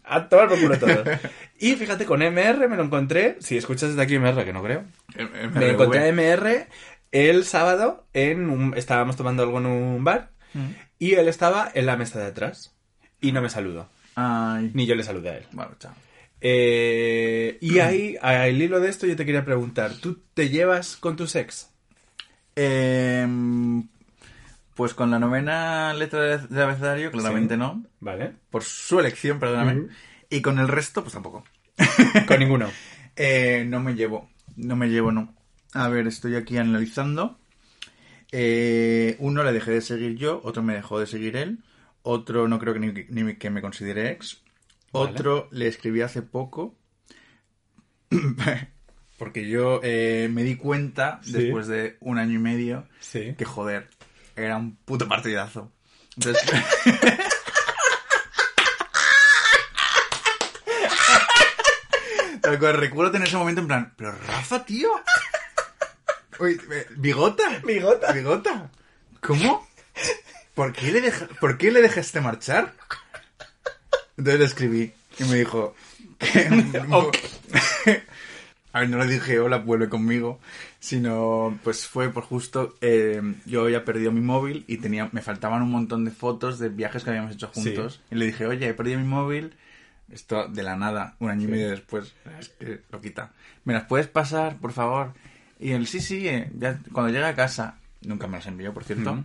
[0.03, 1.07] A tomar por culo todos.
[1.59, 4.85] Y fíjate, con MR me lo encontré, si escuchas desde aquí MR, que no creo,
[5.15, 5.59] MRV.
[5.59, 6.67] me encontré a MR
[7.11, 8.73] el sábado en un...
[8.75, 10.31] Estábamos tomando algo en un bar
[10.97, 12.75] y él estaba en la mesa de atrás
[13.21, 13.89] y no me saludó.
[14.15, 14.71] Ay.
[14.73, 15.45] Ni yo le saludé a él.
[15.51, 15.93] Bueno, chao.
[16.41, 21.15] Eh, y ahí, al hilo de esto, yo te quería preguntar, ¿tú te llevas con
[21.15, 21.69] tu ex?
[22.55, 23.87] Em,
[24.75, 27.59] pues con la novena letra de- del abecedario, claramente Sí.
[27.59, 27.83] no.
[27.99, 28.33] ¿Vale?
[28.49, 29.87] Por su elección, perdóname.
[30.29, 31.43] Y con el resto, pues tampoco.
[32.27, 32.69] Con ninguno.
[33.21, 34.29] Eh, no me llevo.
[34.55, 35.33] No me llevo, no.
[35.73, 37.37] A ver, estoy aquí analizando.
[38.31, 41.59] Eh, uno le dejé de seguir yo, otro me dejó de seguir él,
[42.09, 44.41] otro no creo que ni, ni que me considere ex,
[44.91, 45.11] Vale.
[45.11, 46.75] otro le escribí hace poco,
[49.17, 51.33] porque yo eh, me di cuenta Sí.
[51.33, 53.35] después de un año y medio Sí.
[53.37, 53.89] que joder,
[54.35, 55.71] era un puto partidazo.
[56.17, 56.49] Entonces,
[62.41, 64.89] Tal cual, recuerdo tener ese momento en plan, pero Rafa, tío.
[66.39, 67.43] Uy, eh, bigota.
[67.65, 68.11] Bigota.
[68.13, 68.71] Bigota.
[69.21, 69.67] ¿Cómo?
[70.59, 72.73] ¿Por qué le, deja- ¿Por qué le dejaste marchar?
[74.17, 75.73] Entonces le escribí y me dijo...
[76.17, 76.49] que-.
[78.73, 80.37] A ver, no le dije hola, vuelve conmigo,
[80.81, 85.61] sino pues fue por justo eh, yo había perdido mi móvil y tenía me faltaban
[85.63, 88.73] un montón de fotos de viajes que habíamos hecho juntos y le dije, oye, he
[88.73, 89.55] perdido mi móvil,
[90.11, 93.31] esto de la nada, un año y medio después, es que lo quita.
[93.63, 95.13] ¿Me las puedes pasar, por favor?
[95.57, 98.83] Y él, sí, sí, eh, ya, cuando llegue a casa, nunca me las envió, por
[98.83, 99.23] cierto.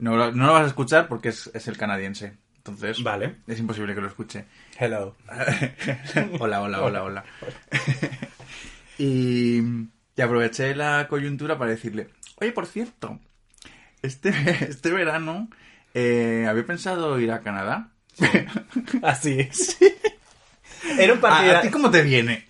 [0.00, 2.34] No, lo, no lo vas a escuchar porque es, es el canadiense.
[2.56, 3.36] Entonces, Vale.
[3.46, 4.44] es imposible que lo escuche.
[4.78, 5.16] Hello.
[6.40, 7.24] hola, hola, hola, hola.
[8.98, 9.60] y,
[10.16, 13.18] y aproveché la coyuntura para decirle, oye, por cierto,
[14.02, 14.30] este,
[14.68, 15.48] este verano
[15.94, 17.88] eh, había pensado ir a Canadá.
[19.02, 19.78] Así es.
[20.98, 21.58] Era un ¿A, partidazo.
[21.58, 22.46] ¿A ti cómo te viene?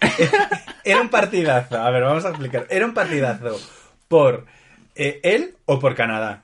[0.84, 1.80] Era un partidazo.
[1.80, 2.66] A ver, vamos a explicar.
[2.70, 3.60] Era un partidazo
[4.08, 4.46] por
[4.94, 6.42] eh, él o por Canadá.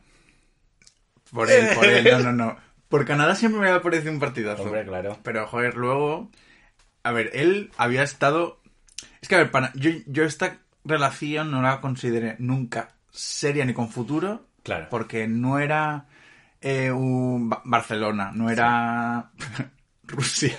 [1.37, 2.57] Por él, por él, no, no, no.
[2.89, 4.63] Por Canadá siempre me había parecido un partidazo.
[4.63, 5.19] Hombre, claro.
[5.23, 6.31] Pero, joder, luego...
[7.03, 8.61] A ver, él había estado...
[9.21, 9.71] Es que, a ver, para...
[9.75, 14.47] yo, yo esta relación no la consideré nunca seria ni con futuro.
[14.63, 14.87] Claro.
[14.91, 16.07] Porque no era
[16.61, 19.31] eh, un Ba- Barcelona, no era
[20.05, 20.55] Rusia.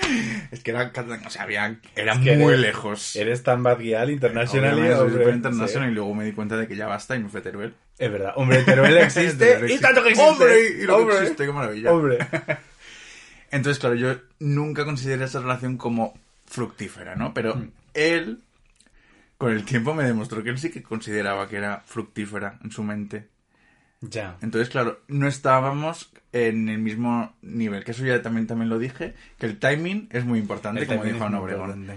[0.50, 0.92] es que era...
[0.92, 1.78] Cataluña, O sea, había...
[1.94, 3.16] Era Es que muy eres- lejos.
[3.16, 5.92] Eres tan bad súper internacional Sí.
[5.92, 7.74] y luego me di cuenta de que ya basta y me fui a Teruel.
[7.98, 8.32] Es verdad.
[8.36, 9.58] Hombre, Teruel existe.
[9.72, 10.30] Y tanto que existe.
[10.30, 10.60] ¡Hombre!
[10.80, 11.14] Y lo Hombre.
[11.16, 11.92] que existe, qué maravilla.
[11.92, 12.18] Hombre.
[13.50, 17.32] Entonces, claro, yo nunca consideré esa relación como fructífera, ¿no?
[17.34, 17.70] Pero Mm.
[17.94, 18.40] él,
[19.38, 22.82] con el tiempo, me demostró que él sí que consideraba que era fructífera en su
[22.82, 23.28] mente.
[24.00, 24.36] Ya.
[24.42, 27.82] Entonces, claro, no estábamos en el mismo nivel.
[27.84, 31.04] Que eso ya también, también lo dije, que el timing es muy importante, El como
[31.04, 31.90] dijo Ana Obregón.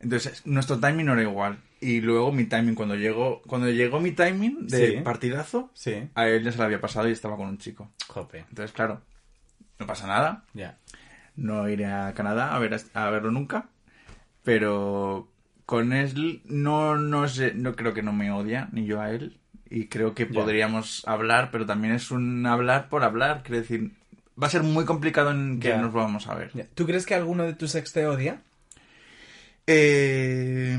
[0.00, 1.58] Entonces, nuestro timing no era igual.
[1.80, 4.96] Y luego mi timing, cuando llegó, cuando llegó mi timing de Sí.
[5.02, 6.08] partidazo, Sí.
[6.14, 7.90] a él ya se le había pasado y estaba con un chico.
[8.08, 8.40] Jope.
[8.48, 9.02] Entonces, claro,
[9.78, 10.44] no pasa nada.
[10.54, 10.78] Ya.
[11.34, 13.68] No iré a Canadá a, ver, a verlo nunca.
[14.42, 15.28] Pero
[15.66, 19.38] con él no, no sé, no creo que no me odia, ni yo a él.
[19.70, 23.42] Y creo que podríamos hablar, pero también es un hablar por hablar.
[23.42, 23.90] Quiero decir,
[24.40, 25.78] va a ser muy complicado en que Ya.
[25.80, 26.50] nos vamos a ver.
[26.54, 26.66] Ya.
[26.74, 28.42] ¿Tú crees que alguno de tus ex te odia?
[29.66, 30.76] Eh,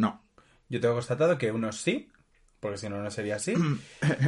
[0.00, 0.20] no.
[0.68, 2.08] Yo tengo constatado que unos sí,
[2.60, 3.54] porque si no, no sería así.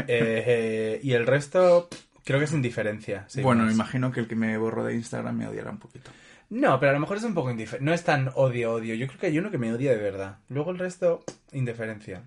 [0.08, 1.88] Eh, eh, y el resto,
[2.24, 3.26] creo que es indiferencia.
[3.42, 3.74] bueno, más.
[3.74, 6.10] imagino que el que me borró de Instagram me odiará un poquito.
[6.50, 7.84] No, pero a lo mejor es un poco indiferente.
[7.84, 8.94] No es tan odio-odio.
[8.94, 10.38] Yo creo que hay uno que me odia de verdad.
[10.48, 12.22] Luego el resto, indiferencia.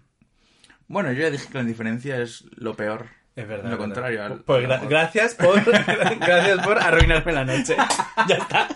[0.90, 3.06] Bueno, yo ya dije que la indiferencia es lo peor.
[3.38, 3.64] Es verdad.
[3.66, 3.78] Lo verdad.
[3.78, 5.64] contrario al- Pues gra- gracias por
[6.20, 7.78] gracias por arruinarme la noche.
[8.28, 8.68] Ya está.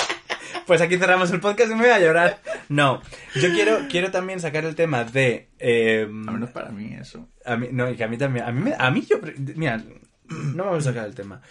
[0.66, 2.40] Pues aquí cerramos el podcast y me voy a llorar.
[2.70, 3.02] No,
[3.36, 5.50] yo quiero, quiero también sacar el tema de...
[5.60, 7.28] eh, A menos para mí eso.
[7.46, 8.46] a mí, no, y que a mí también.
[8.46, 9.18] A mí, me- a mí yo.
[9.56, 9.84] Mira,
[10.30, 11.42] no vamos a sacar el tema.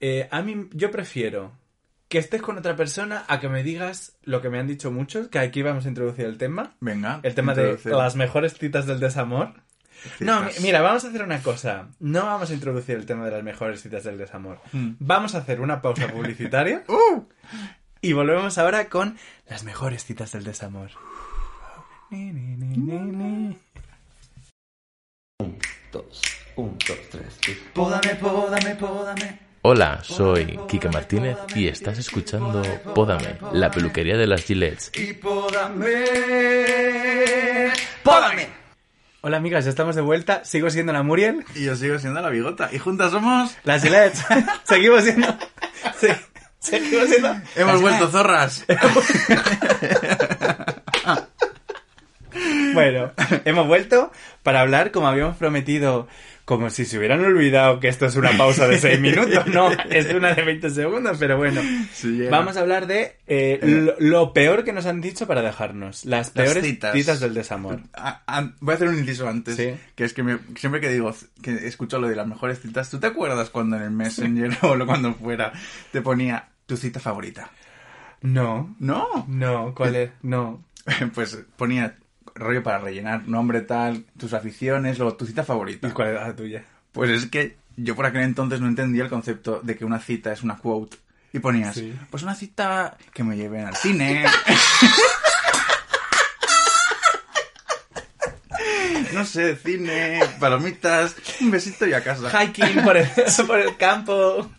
[0.00, 1.52] Eh, a mí, yo prefiero
[2.08, 5.28] que estés con otra persona a que me digas lo que me han dicho muchos,
[5.28, 6.74] que aquí vamos a introducir el tema.
[6.80, 7.20] Venga.
[7.22, 9.52] El tema de las mejores citas del desamor.
[10.20, 11.88] No, mira, vamos a hacer una cosa.
[12.00, 14.58] No vamos a introducir el tema de las mejores citas del desamor.
[14.72, 14.92] Mm.
[14.98, 16.84] Vamos a hacer una pausa publicitaria.
[16.88, 17.24] ¡Uh!
[18.00, 19.16] Y volvemos ahora con
[19.48, 20.90] las mejores citas del desamor.
[22.10, 23.58] Ni, ni, ni, ni, ni.
[25.38, 25.58] Un,
[25.92, 26.22] dos,
[26.56, 27.38] un, dos, tres.
[27.72, 29.38] Pódame, pódame, pódame.
[29.64, 32.62] Hola, soy Kike Martínez y estás escuchando
[32.96, 34.90] Pódame, la peluquería de las Gillets.
[34.98, 36.04] Y pódame.
[38.02, 38.61] ¡Pódame!
[39.24, 40.44] Hola amigas, ya estamos de vuelta.
[40.44, 41.44] Sigo siendo la Muriel.
[41.54, 42.70] Y yo sigo siendo la bigota.
[42.72, 43.56] Y juntas somos.
[43.62, 44.16] Las Gillette.
[44.64, 45.28] Seguimos siendo.
[45.96, 46.08] Sí,
[46.58, 47.32] seguimos siendo.
[47.54, 48.66] Hemos vuelto zorras.
[52.74, 53.12] Bueno,
[53.44, 54.10] hemos vuelto
[54.42, 56.08] para hablar como habíamos prometido.
[56.44, 59.46] Como si se hubieran olvidado que esto es una pausa de 6 minutos.
[59.46, 61.60] No, es una de 20 segundos, pero bueno.
[61.92, 62.26] Sí.
[62.28, 66.04] Vamos a hablar de eh, lo, lo peor que nos han dicho para dejarnos.
[66.04, 66.94] Las Las peores citas.
[66.94, 67.80] citas del desamor.
[67.94, 69.54] A- a- voy a hacer un inciso antes.
[69.56, 69.74] Sí.
[69.94, 72.98] Que es que me- siempre que digo que escucho lo de las mejores citas, ¿tú
[72.98, 75.52] te acuerdas cuando en el Messenger o lo- cuando fuera
[75.92, 77.50] te ponía tu cita favorita?
[78.20, 79.24] No, No.
[79.28, 80.10] no, ¿cuál es?
[80.22, 80.64] No.
[81.14, 81.94] Pues ponía
[82.34, 85.92] rollo para rellenar nombre tal, tus aficiones, luego tu cita ¿Y favorita.
[85.94, 86.64] cuál era la tuya?
[86.92, 90.32] Pues es que yo por aquel entonces no entendía el concepto de que una cita
[90.32, 90.96] es una quote.
[91.32, 91.94] Y ponías, Sí.
[92.10, 94.24] pues una cita que me lleven al cine.
[99.14, 102.28] no sé, cine, palomitas, un besito y a casa.
[102.30, 103.08] Hiking por el,
[103.46, 104.50] por el campo.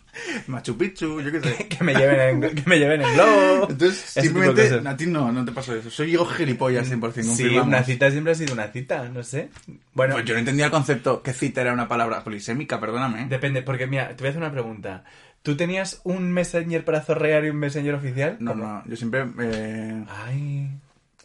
[0.46, 1.68] Machu Picchu, yo qué sé.
[1.68, 3.66] Que me lleven en, que me lleven en globo.
[3.70, 5.90] Entonces, simplemente, a ti no, no te pasó eso.
[5.90, 9.50] Soy yo gilipollas 100%, Sí, una cita siempre ha sido una cita, no sé.
[9.92, 13.26] Bueno, Pues yo no entendía el concepto que cita era una palabra polisémica, perdóname.
[13.28, 15.04] depende, porque mira, te voy a hacer una pregunta.
[15.42, 18.36] ¿Tú tenías un messenger para zorrear y un messenger oficial?
[18.40, 18.64] No, ¿Cómo?
[18.64, 19.26] no, yo siempre...
[19.40, 20.70] eh, Ay,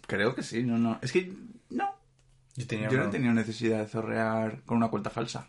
[0.07, 0.99] creo que sí, no, no.
[1.01, 1.31] Es que,
[1.69, 1.89] no.
[2.55, 5.47] yo tenía Yo no tenido necesidad de zorrear con una cuenta falsa.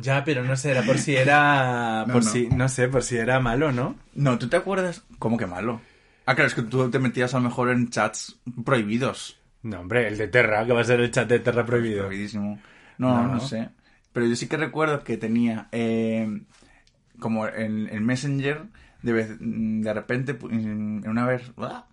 [0.00, 2.04] Ya, pero no sé, era por si era...
[2.06, 2.30] No, por no.
[2.30, 3.96] si, no sé, por si era malo, ¿no?
[4.14, 5.04] No, ¿tú te acuerdas?
[5.18, 5.80] ¿Cómo que malo?
[6.26, 9.38] Ah, claro, es que tú te metías a lo mejor en chats prohibidos.
[9.62, 12.04] No, hombre, el de Terra, que va a ser el chat de Terra prohibido.
[12.06, 12.58] Prohibidísimo.
[12.98, 13.34] No, No.
[13.34, 13.68] no, sé.
[14.12, 16.42] Pero yo sí que recuerdo que tenía eh,
[17.18, 18.64] como en el Messenger,
[19.02, 21.52] de, vez- de repente, en una vez...
[21.58, 21.86] ¡ah!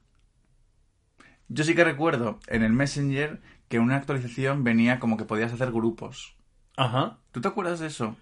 [1.49, 5.71] Yo sí que recuerdo en el Messenger que una actualización venía como que podías hacer
[5.71, 6.36] grupos.
[6.77, 7.17] Ajá.
[7.31, 8.15] ¿Tú te acuerdas de eso?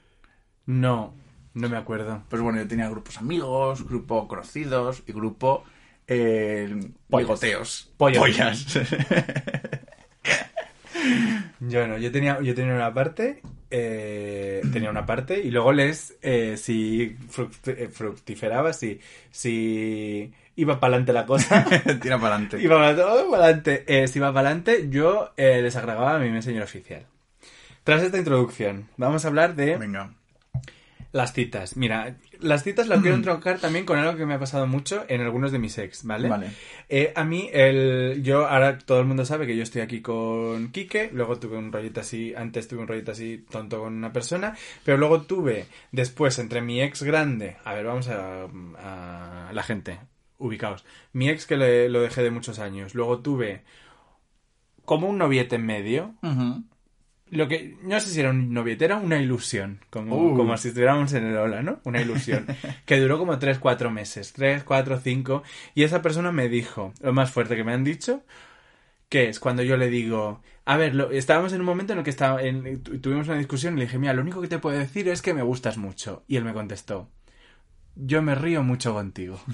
[0.65, 1.13] No,
[1.53, 2.23] no me acuerdo.
[2.29, 5.63] Pues bueno, yo tenía grupos amigos, grupo conocidos y grupo
[6.07, 6.69] eh,
[7.09, 7.27] Pollas.
[7.27, 7.91] bigoteos.
[7.97, 8.65] Pollas.
[11.59, 13.41] Yo no, yo tenía, yo tenía una parte,
[13.71, 18.99] eh, tenía una parte y luego les, eh, si fruct- eh, fructiferaba, si,
[19.31, 21.65] si iba para adelante la cosa,
[22.01, 22.61] Tira para adelante.
[22.61, 26.63] iba para adelante, eh, si iba para adelante, yo eh, les agregaba a mi messenger
[26.63, 27.05] oficial.
[27.85, 30.11] Tras esta introducción, vamos a hablar de Venga.
[31.11, 31.77] las citas.
[31.77, 35.21] Mira, las citas las quiero entroncar también con algo que me ha pasado mucho en
[35.21, 36.27] algunos de mis ex, ¿vale?
[36.27, 36.49] Vale.
[36.89, 40.71] Eh, a mí, el, yo ahora todo el mundo sabe que yo estoy aquí con
[40.71, 44.57] Quique, luego tuve un rollito así, antes tuve un rollito así tonto con una persona,
[44.83, 49.99] pero luego tuve después entre mi ex grande, a ver, vamos a, a la gente,
[50.39, 53.61] ubicaos, mi ex que le- lo dejé de muchos años, luego tuve
[54.85, 56.15] como un noviete en medio.
[57.31, 60.37] Lo que no sé si era un noviete, era una ilusión, como, Uh.
[60.37, 61.79] como si estuviéramos en el Ola, ¿no?
[61.83, 62.45] Una ilusión,
[62.85, 67.13] que duró como 3, 4 meses, 3, 4, 5, y esa persona me dijo, lo
[67.13, 68.23] más fuerte que me han dicho,
[69.09, 72.05] que es cuando yo le digo, a ver, lo- estábamos en un momento en el
[72.05, 74.77] que estaba, en- tuvimos una discusión y le dije, mira, lo único que te puedo
[74.77, 77.09] decir es que me gustas mucho, y él me contestó,
[77.95, 79.39] yo me río mucho contigo.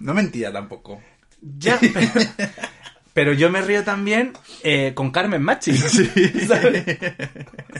[0.00, 1.00] No mentía tampoco.
[1.40, 2.10] Ya, pero,
[3.14, 5.72] pero yo me río también eh, con Carmen Machi.
[6.46, 6.84] ¿sabes?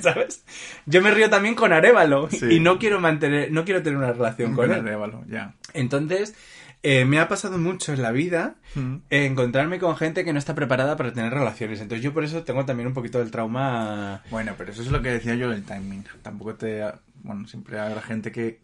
[0.01, 0.44] ¿Sabes?
[0.87, 2.47] Yo me río también con Arevalo Sí.
[2.53, 4.81] y no quiero mantener, no quiero tener una relación con Con él.
[4.87, 5.55] Arévalo, ya.
[5.75, 6.35] Entonces,
[6.83, 8.97] eh, me ha pasado mucho en la vida Mm.
[9.11, 11.81] eh, encontrarme con gente que no está preparada para tener relaciones.
[11.81, 14.23] Entonces yo por eso tengo también un poquito del trauma.
[14.31, 16.05] Bueno, pero eso es lo que decía yo del timing.
[16.23, 16.83] Tampoco te...
[17.23, 18.61] Bueno, siempre habrá gente que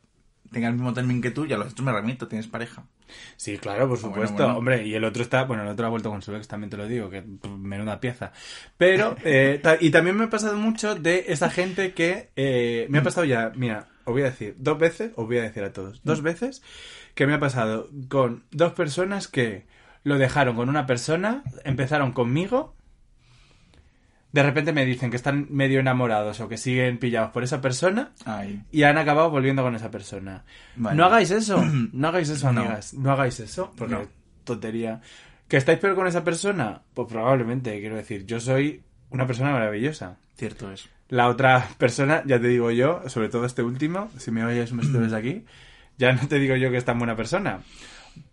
[0.52, 2.82] tenga el mismo timing que tú y a los otros me remito, tienes pareja.
[3.36, 4.36] Sí, claro, por Bueno, supuesto.
[4.44, 4.58] bueno.
[4.58, 6.76] Hombre, y el otro está, bueno, el otro ha vuelto con su ex, también te
[6.76, 8.32] lo digo, que menuda pieza.
[8.76, 13.02] Pero, eh, y también me ha pasado mucho de esa gente que eh, me ha
[13.02, 16.00] pasado ya, mira, os voy a decir, dos veces, os voy a decir a todos,
[16.04, 16.62] dos veces
[17.14, 19.66] que me ha pasado con dos personas que
[20.04, 22.74] lo dejaron con una persona, empezaron conmigo,
[24.32, 28.12] de repente me dicen que están medio enamorados o que siguen pillados por esa persona
[28.24, 28.62] Ay.
[28.70, 30.44] y han acabado volviendo con esa persona.
[30.76, 30.96] Vale.
[30.96, 31.62] No hagáis eso,
[31.92, 32.60] no hagáis eso, No.
[32.60, 32.94] amigas.
[32.94, 34.02] No hagáis eso, porque No.
[34.44, 35.00] tontería.
[35.48, 36.82] ¿Que estáis peor con esa persona?
[36.94, 40.16] Pues probablemente, quiero decir, yo soy una persona maravillosa.
[40.36, 40.88] Cierto es.
[41.08, 45.00] La otra persona, ya te digo yo, sobre todo este último, si me oyes besito
[45.02, 45.44] desde aquí,
[45.98, 47.62] ya no te digo yo que es tan buena persona.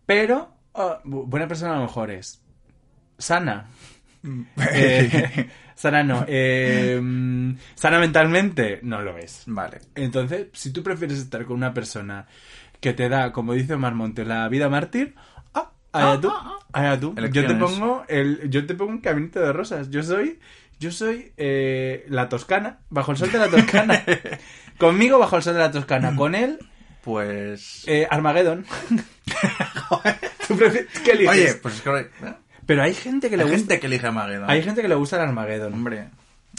[0.05, 2.39] Pero, bu- buena persona a lo mejor es
[3.17, 3.65] sana.
[4.73, 6.25] Eh, sana no.
[6.27, 9.43] eh, mm, sana mentalmente, no lo es.
[9.47, 9.79] Vale.
[9.95, 12.25] Entonces, si tú prefieres estar con una persona
[12.79, 15.15] que te da, como dice Omar Montes, la vida mártir,
[15.53, 16.31] ah, allá tú,
[16.73, 17.15] allá tú.
[17.31, 19.89] Yo te pongo el, yo te pongo un caminito de rosas.
[19.89, 20.39] Yo soy,
[20.79, 24.03] yo soy eh, la Toscana, bajo el sol de la Toscana.
[24.77, 26.59] Conmigo bajo el sol de la Toscana, con él
[27.03, 27.83] Pues.
[27.87, 28.63] eh, Armageddon.
[30.47, 31.29] ¿Tú prefieres- ¿Qué eliges?
[31.31, 32.07] Oye, pues es que.
[32.67, 34.49] Pero hay gente que le Hay gusta, gente que elige a Mageddon.
[34.49, 35.73] hay gente que le gusta el Armageddon.
[35.73, 36.09] Hombre.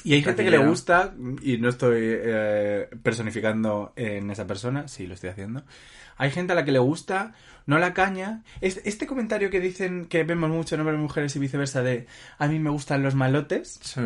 [0.04, 5.06] Y hay gente que le gusta, y no estoy eh, personificando en esa persona, sí
[5.06, 5.62] lo estoy haciendo.
[6.16, 7.32] Hay gente a la que le gusta,
[7.66, 8.42] no la caña.
[8.60, 12.06] Es- Este comentario que dicen que vemos mucho en hombres mujeres y viceversa de
[12.38, 14.00] a mí me gustan los malotes, Sí.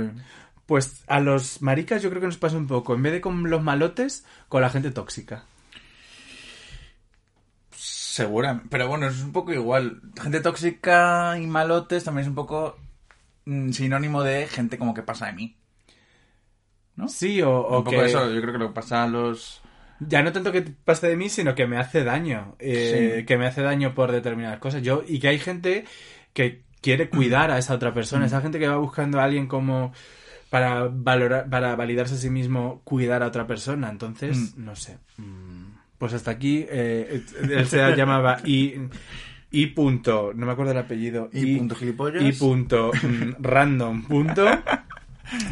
[0.67, 2.95] pues a los maricas yo creo que nos pasa un poco.
[2.95, 5.45] En vez de con los malotes, con la gente tóxica.
[8.13, 8.63] Segura.
[8.69, 10.03] Pero bueno, es un poco igual.
[10.21, 12.77] Gente tóxica y malotes también es un poco
[13.47, 15.57] mm, sinónimo de gente como que pasa de mí.
[16.95, 17.09] ¿No?
[17.09, 18.31] Sí, o, o un poco que eso.
[18.31, 19.63] Yo creo que lo que pasa a los.
[19.99, 22.55] ya no tanto que pase de mí, sino que me hace daño.
[22.59, 23.25] eh, Sí.
[23.25, 24.83] Que me hace daño por determinadas cosas.
[24.83, 25.87] Yo, y que hay gente
[26.35, 28.27] que quiere cuidar a esa otra persona.
[28.27, 29.95] Esa gente que va buscando a alguien como
[30.51, 33.89] para valorar, para validarse a sí mismo, cuidar a otra persona.
[33.89, 34.99] Entonces, no sé.
[35.17, 35.62] Mm,
[36.03, 38.75] Pues hasta aquí, eh, él se llamaba I,
[39.53, 41.31] I punto, no me acuerdo el apellido.
[41.33, 42.25] Y punto gilipollas.
[42.25, 44.45] I punto mm, random punto.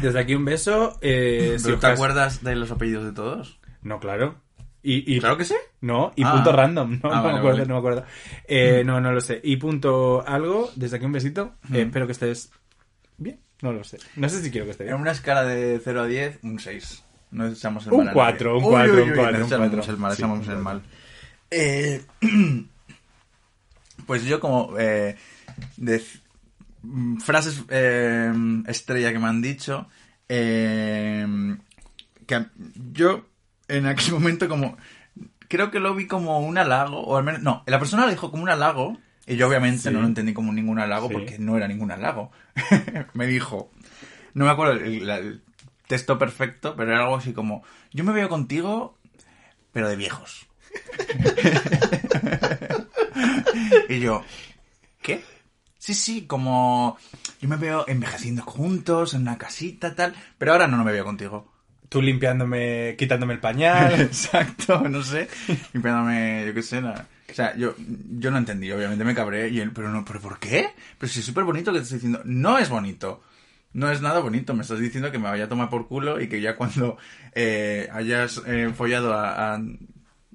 [0.01, 0.97] Desde aquí un beso.
[0.99, 3.61] Eh, si ¿Pero os te acuerdas de los apellidos de todos?
[3.81, 4.35] No, claro.
[4.83, 5.55] Y, y- Claro que sí.
[5.79, 6.33] no, y Ah.
[6.33, 7.67] punto random, no, Ah, no vale, me acuerdo, vale.
[7.69, 8.05] no me acuerdo.
[8.49, 9.39] Eh, No, no lo sé.
[9.45, 11.53] Y punto algo, desde aquí un besito.
[11.73, 12.51] Eh, espero que estés
[13.17, 13.99] bien, no lo sé.
[14.17, 15.01] No sé si quiero que esté En bien.
[15.01, 17.05] una escala de 0 a 10, un 6.
[17.31, 18.07] No echamos el Un mal.
[18.07, 19.93] un Uy, cuatro, uy, un uy, cuatro, no un echamos cuatro.
[19.93, 20.81] el mal, un el mal.
[21.49, 22.01] Eh,
[24.05, 25.15] pues yo como eh,
[25.77, 26.03] de
[26.83, 28.31] mm, frases eh,
[28.67, 29.87] estrella que me han dicho,
[30.29, 31.25] eh,
[32.25, 32.45] que
[32.93, 33.25] yo
[33.67, 34.77] en aquel momento como
[35.47, 38.31] creo que lo vi como un halago, o al menos, no, la persona lo dijo
[38.31, 39.91] como un halago, y yo obviamente Sí.
[39.91, 41.13] no lo entendí como ningún halago Sí.
[41.13, 42.31] porque no era ningún halago.
[43.13, 43.69] me dijo,
[44.33, 45.41] no me acuerdo el, la- el
[45.91, 48.97] texto perfecto, pero era algo así como, yo me veo contigo,
[49.73, 50.47] pero de viejos.
[53.89, 54.23] y yo,
[55.01, 55.21] ¿qué?
[55.77, 56.97] Sí, sí, como
[57.41, 61.03] yo me veo envejeciendo juntos en una casita, tal, pero ahora no, no me veo
[61.03, 61.51] contigo.
[61.89, 63.99] Tú limpiándome, quitándome el pañal.
[63.99, 65.27] Exacto, no sé.
[65.73, 67.05] Limpiándome, yo qué sé, nada.
[67.29, 67.75] O sea, yo,
[68.17, 70.69] yo no entendí, obviamente me cabré y él, pero no, ¿pero por qué?
[70.97, 73.23] Pero si es súper bonito que te estoy diciendo, no es bonito.
[73.73, 76.27] No es nada bonito, me estás diciendo que me vaya a tomar por culo y
[76.27, 76.97] que ya cuando
[77.33, 79.61] eh, hayas eh, follado a, a,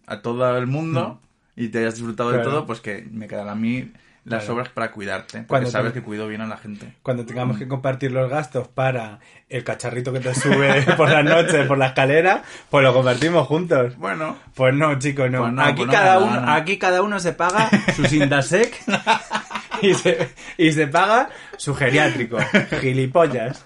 [0.07, 1.20] a todo el mundo
[1.55, 3.92] y te hayas disfrutado de todo, pues que me quedan a mí
[4.25, 4.55] las Claro.
[4.55, 5.38] obras para cuidarte.
[5.38, 6.94] Porque Cuando sabes te- que cuido bien a la gente.
[7.03, 11.62] Cuando tengamos que compartir los gastos para el cacharrito que te sube por la noche
[11.64, 13.96] por la escalera, pues lo compartimos juntos.
[13.99, 15.42] Bueno, Pues no, chicos, no.
[15.42, 16.53] Pues no, aquí, pues no, cada no, uno, no.
[16.53, 18.75] aquí cada uno se paga su Sindasec
[19.83, 22.39] y, se, y se paga su geriátrico.
[22.81, 23.65] Gilipollas.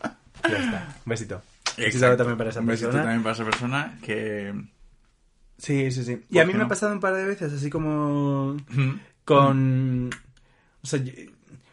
[0.49, 0.89] Ya está.
[1.05, 1.43] Un besito.
[1.77, 3.05] Besito también para esa un besito persona.
[3.05, 4.55] también para esa persona que...
[5.59, 6.13] Sí, sí, sí.
[6.31, 8.57] Y ¿Por a mí me ha pasado un par de veces, así como
[9.25, 10.11] con...
[10.83, 11.01] O sea,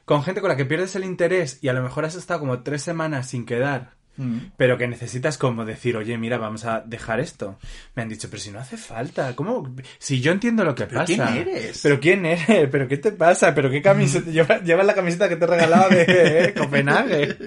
[0.06, 2.64] con gente con la que pierdes el interés y a lo mejor has estado como
[2.64, 4.38] tres semanas sin quedar, Mm.
[4.58, 7.60] pero que necesitas como decir, oye, mira, vamos a dejar esto.
[7.96, 9.76] Me han dicho, pero si no hace falta, ¿cómo?
[10.00, 11.06] Si yo entiendo lo que ¿Pero pasa.
[11.32, 11.80] quién eres?
[11.84, 12.68] ¿Pero quién eres?
[12.72, 13.54] ¿Pero qué te pasa?
[13.54, 14.30] ¿Pero qué camiseta?
[14.32, 17.38] Lleva- Llevas la camiseta que te he regalado de eh, Copenhague.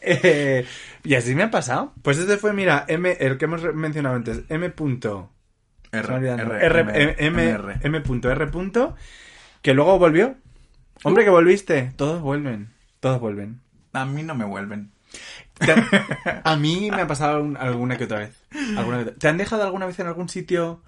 [0.00, 0.64] Eh,
[1.04, 1.92] y así me ha pasado.
[2.02, 4.66] Pues este fue, mira, M, el que hemos mencionado antes, M.
[4.66, 4.76] R.
[5.92, 7.80] R, M, M, R.
[9.62, 10.36] Que luego volvió.
[11.02, 11.92] Hombre, que volviste.
[11.96, 12.70] Todos vuelven.
[13.00, 13.60] Todos vuelven.
[13.92, 14.92] A mí no me vuelven.
[16.44, 18.42] A mí me ha pasado un- alguna que otra vez.
[18.76, 20.82] Alguna que otra- ¿Te han dejado alguna vez en algún sitio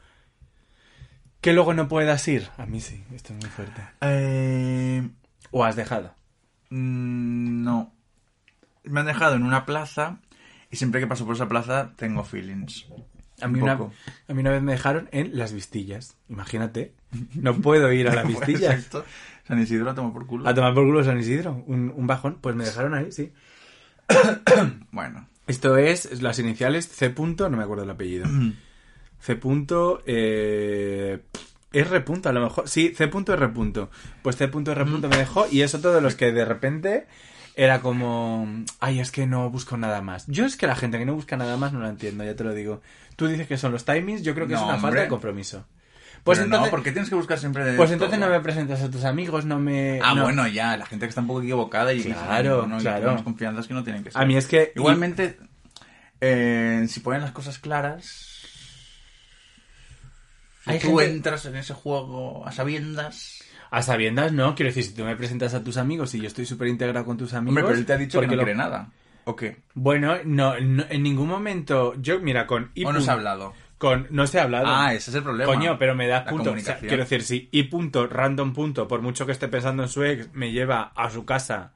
[1.41, 2.49] Que luego no puedas ir.
[2.59, 3.81] A mí sí, esto es muy fuerte.
[4.01, 5.09] Eh,
[5.51, 6.15] ¿O has dejado?
[6.71, 7.93] mm, no.
[8.85, 10.19] Me han dejado en una plaza
[10.71, 12.87] y siempre que paso por esa plaza tengo feelings.
[13.41, 13.93] A mí, Un una, poco.
[14.29, 16.17] a mí una vez me dejaron en las vistillas.
[16.29, 16.93] Imagínate.
[17.35, 18.75] No puedo ir a las vistillas.
[18.75, 19.05] Exacto.
[19.47, 20.47] San Isidro toma por culo.
[20.49, 21.63] A tomar por culo San Isidro.
[21.67, 22.39] Un, un bajón.
[22.41, 23.33] Pues me dejaron ahí, sí.
[24.91, 25.29] Bueno.
[25.47, 27.11] Esto es las iniciales C.
[27.11, 28.27] punto, no me acuerdo el apellido.
[29.21, 29.37] C.
[29.37, 31.21] punto, eh,
[31.73, 32.01] R.
[32.03, 32.69] punto, a lo mejor.
[32.69, 33.09] Sí, C.
[33.09, 33.49] punto, R.
[33.49, 33.91] punto.
[34.23, 34.49] Pues C.
[34.49, 34.85] punto, R.
[34.85, 37.07] punto me dejó y es otro de los que de repente
[37.57, 38.47] era como...
[38.79, 40.27] Ay, es que no busco nada más.
[40.29, 42.45] Yo es que la gente que no busca nada más no la entiendo, ya te
[42.45, 42.83] lo digo.
[43.17, 45.65] Tú dices que son los timings, yo creo que es una falta de compromiso.
[46.25, 48.83] Pues Pero entonces, no, porque tienes que buscar siempre de pues entonces no me presentas
[48.83, 50.01] a tus amigos, no me...
[50.03, 50.25] Ah, no.
[50.25, 53.11] bueno, ya, la gente que está un poco equivocada y Claro, no, claro.
[53.13, 54.21] unas confianzas que no tienen que ser.
[54.21, 54.73] A mí es que...
[54.77, 55.39] Igualmente,
[56.21, 58.05] eh, si ponen las cosas claras,
[60.65, 63.43] si Hay tú gente- entras en ese juego a sabiendas...
[63.71, 64.55] A sabiendas, no.
[64.55, 67.17] Quiero decir, si tú me presentas a tus amigos y yo estoy súper integrado con
[67.17, 67.51] tus amigos...
[67.51, 68.91] Hombre, pero él te ha dicho que no lo- quiere nada.
[69.25, 69.59] ¿O qué?
[69.75, 71.95] Bueno, no, no, en ningún momento...
[72.01, 72.71] Yo, mira, con...
[72.75, 73.55] I ¿O no se pun- ha hablado?
[73.79, 74.67] Con, no se ha hablado.
[74.67, 75.53] Ah, ese es el problema.
[75.53, 76.35] Coño, pero me das punto.
[76.35, 76.89] O sea, comunicación.
[76.89, 80.33] quiero decir, si y punto, random punto, por mucho que esté pensando en su ex,
[80.35, 81.73] me lleva a su casa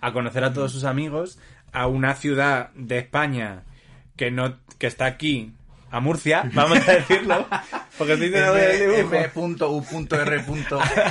[0.00, 1.38] a conocer a todos sus amigos,
[1.72, 3.64] a una ciudad de España
[4.16, 5.54] que no, que está aquí,
[5.90, 7.46] a Murcia, vamos a decirlo,
[7.96, 8.32] porque estoy.
[8.34, 9.30] M.U.R.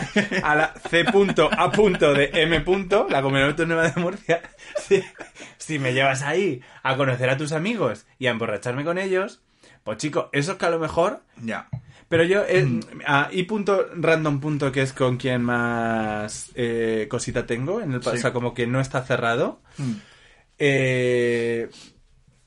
[0.44, 4.42] a la C punto A punto de M punto, la comunidad autónoma de Murcia,
[4.78, 5.04] si,
[5.58, 9.42] si me llevas ahí a conocer a tus amigos y a emborracharme con ellos,
[9.86, 11.22] pues chico, eso es que a lo mejor...
[11.42, 11.70] Ya.
[12.10, 17.46] Pero yo, eh, a I punto random punto, que es con quien más eh, cosita
[17.46, 18.10] tengo, en el, Sí.
[18.10, 19.92] o sea, como que no está cerrado, Mm.
[20.60, 21.70] eh,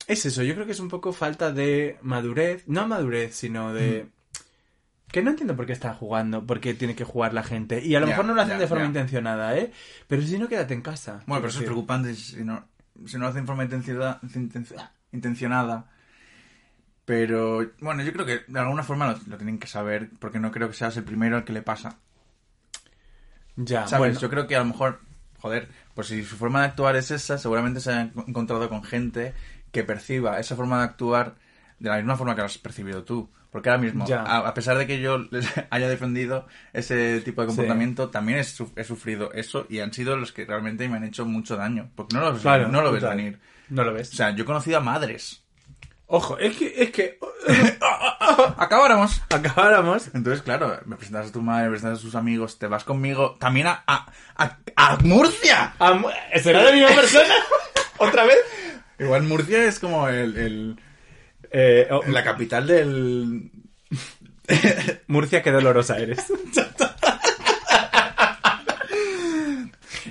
[0.07, 4.05] es eso, yo creo que es un poco falta de madurez, no madurez, sino de...
[4.05, 4.09] Mm.
[5.11, 7.83] Que no entiendo por qué está jugando, por qué tiene que jugar la gente.
[7.83, 9.73] Y a lo mejor no lo hacen de forma intencionada, ¿eh?
[10.07, 11.23] Pero si no, quédate en casa.
[11.27, 12.69] Bueno, pero eso es preocupante si no,
[13.07, 15.91] si no lo hacen de forma intencionada, intenci- intencionada.
[17.09, 20.53] Pero, bueno, yo creo que de alguna forma lo, lo tienen que saber, porque no
[20.53, 21.97] creo que seas el primero al que le pasa.
[23.57, 23.99] Ya, ¿Sabes?
[24.13, 24.21] Bueno.
[24.21, 25.01] Yo creo que a lo mejor,
[25.41, 29.33] joder, pues si su forma de actuar es esa, seguramente se ha encontrado con gente
[29.73, 31.37] que perciba esa forma de actuar
[31.79, 33.31] de la misma forma que lo has percibido tú.
[33.51, 34.21] Porque ahora mismo, Ya.
[34.23, 38.45] a, a pesar de que yo les haya defendido ese tipo de comportamiento, también he,
[38.45, 41.91] su- he sufrido eso y han sido los que realmente me han hecho mucho daño.
[41.95, 43.41] Porque no lo, Claro, no lo ves venir.
[43.71, 44.13] No lo ves.
[44.13, 45.43] O sea, yo he conocido a madres.
[46.11, 47.19] Ojo, es que, es que
[48.57, 49.21] ¡Acabáramos!
[49.31, 50.09] acabáramos.
[50.15, 53.37] Entonces, claro, me presentas a tu madre, me presentas a sus amigos, te vas conmigo
[53.39, 54.07] también a, a,
[54.37, 55.75] a, a Murcia.
[55.79, 56.01] a
[56.43, 57.35] ¿Será la misma persona?
[57.99, 58.39] ¿Otra vez?
[58.99, 60.81] Igual Murcia es como el, el-
[61.51, 63.51] Eh, oh, la capital del...
[65.09, 66.25] Murcia, qué dolorosa eres.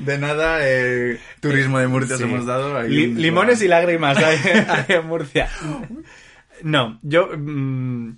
[0.07, 2.23] De nada, eh, turismo de Murcia Sí.
[2.23, 2.77] hemos dado.
[2.77, 4.37] ahí Li- un- limones y lágrimas hay,
[4.69, 5.49] hay en Murcia.
[6.63, 7.29] No, yo...
[7.37, 8.15] mm,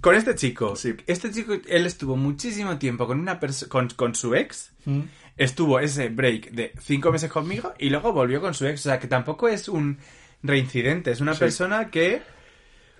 [0.00, 0.94] con este chico, Sí.
[1.06, 3.38] este chico, él estuvo muchísimo tiempo con una
[3.68, 5.02] con, con su ex, Mm.
[5.36, 8.80] estuvo ese break de cinco meses conmigo y luego volvió con su ex.
[8.80, 9.98] O sea, que tampoco es un
[10.42, 11.40] reincidente, es una Sí.
[11.40, 12.22] persona que...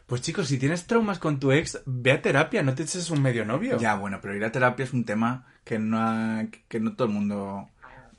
[0.07, 3.23] Pues chicos, si tienes traumas con tu ex, ve a terapia, no te eches un
[3.23, 3.79] medio novio.
[3.79, 7.09] Ya, bueno, pero ir a terapia es un tema que no, ha- que no todo
[7.09, 7.69] el mundo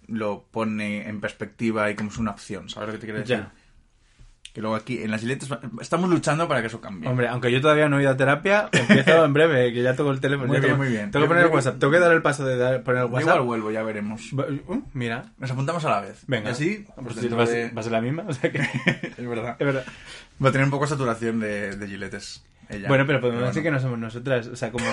[0.07, 3.37] lo pone en perspectiva y como es una opción, ¿sabes lo que te quiero decir?
[3.37, 3.51] Ya.
[4.53, 5.49] Que luego aquí, en las giletes,
[5.81, 7.09] estamos luchando para que eso cambie.
[7.09, 10.11] Hombre, aunque yo todavía no he ido a terapia, empiezo en breve, que ya toco
[10.11, 10.47] el teléfono.
[10.49, 11.09] Muy ya bien, tengo- muy bien.
[11.09, 11.79] Tengo que poner el WhatsApp.
[11.79, 13.21] Tengo que dar el paso de dar- poner el WhatsApp.
[13.37, 14.31] igual vuelvo, ya veremos.
[14.31, 15.31] Uh, mira.
[15.39, 16.23] Nos apuntamos a la vez.
[16.27, 16.51] Venga.
[16.51, 17.47] Así, Pues pues si dentro va, a
[17.83, 18.25] de- la misma.
[18.27, 18.59] O sea que...
[19.17, 19.55] es verdad.
[19.57, 19.85] es verdad.
[20.43, 22.45] Va a tener un poco saturación de, de giletes.
[22.73, 22.87] Ella.
[22.87, 24.47] Bueno, pero podemos decir que no somos nosotras.
[24.47, 24.85] O sea, como.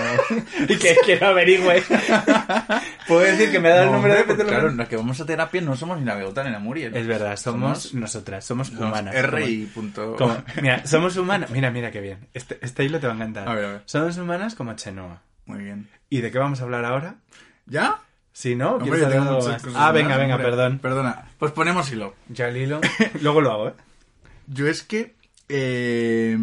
[0.69, 1.83] y que, que no averigüe.
[3.07, 4.61] Puedo decir que me ha dado el No, número de hombre, pues Petróleo.
[4.61, 6.95] Claro, las que vamos a terapia no somos ni la Begota ni la Muriel.
[6.95, 9.15] Es verdad, somos, nosotras, somos, somos humanas.
[9.15, 10.15] R y punto.
[10.15, 11.49] como- mira, somos humanas.
[11.49, 12.27] Mira, mira qué bien.
[12.33, 13.47] Este, este hilo te va a encantar.
[13.49, 13.81] A ver, a ver.
[13.85, 15.21] Somos humanas como Chenoa.
[15.45, 15.89] Muy bien.
[16.09, 17.15] ¿Y de qué vamos a hablar ahora?
[17.65, 17.99] ¿Ya?
[18.33, 19.01] Si no, Hombre,
[19.75, 20.49] Ah, venga, venga, hombre.
[20.49, 20.79] perdón.
[20.79, 21.25] Perdona.
[21.37, 22.15] Pues ponemos hilo.
[22.29, 22.79] Ya el hilo.
[23.21, 23.73] Luego lo hago, ¿eh?
[24.47, 25.15] Yo es que
[25.49, 26.37] eh,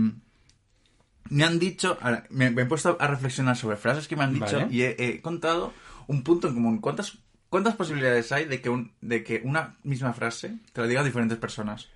[1.31, 4.35] me han dicho, ahora, me, me he puesto a reflexionar sobre frases que me han
[4.35, 4.69] dicho Vale.
[4.71, 5.73] y he, he contado
[6.07, 6.81] un punto en común.
[6.81, 7.19] ¿Cuántas,
[7.49, 11.39] ¿Cuántas posibilidades hay de que, un, de que una misma frase te la digan diferentes
[11.39, 11.89] personas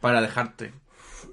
[0.00, 0.72] para dejarte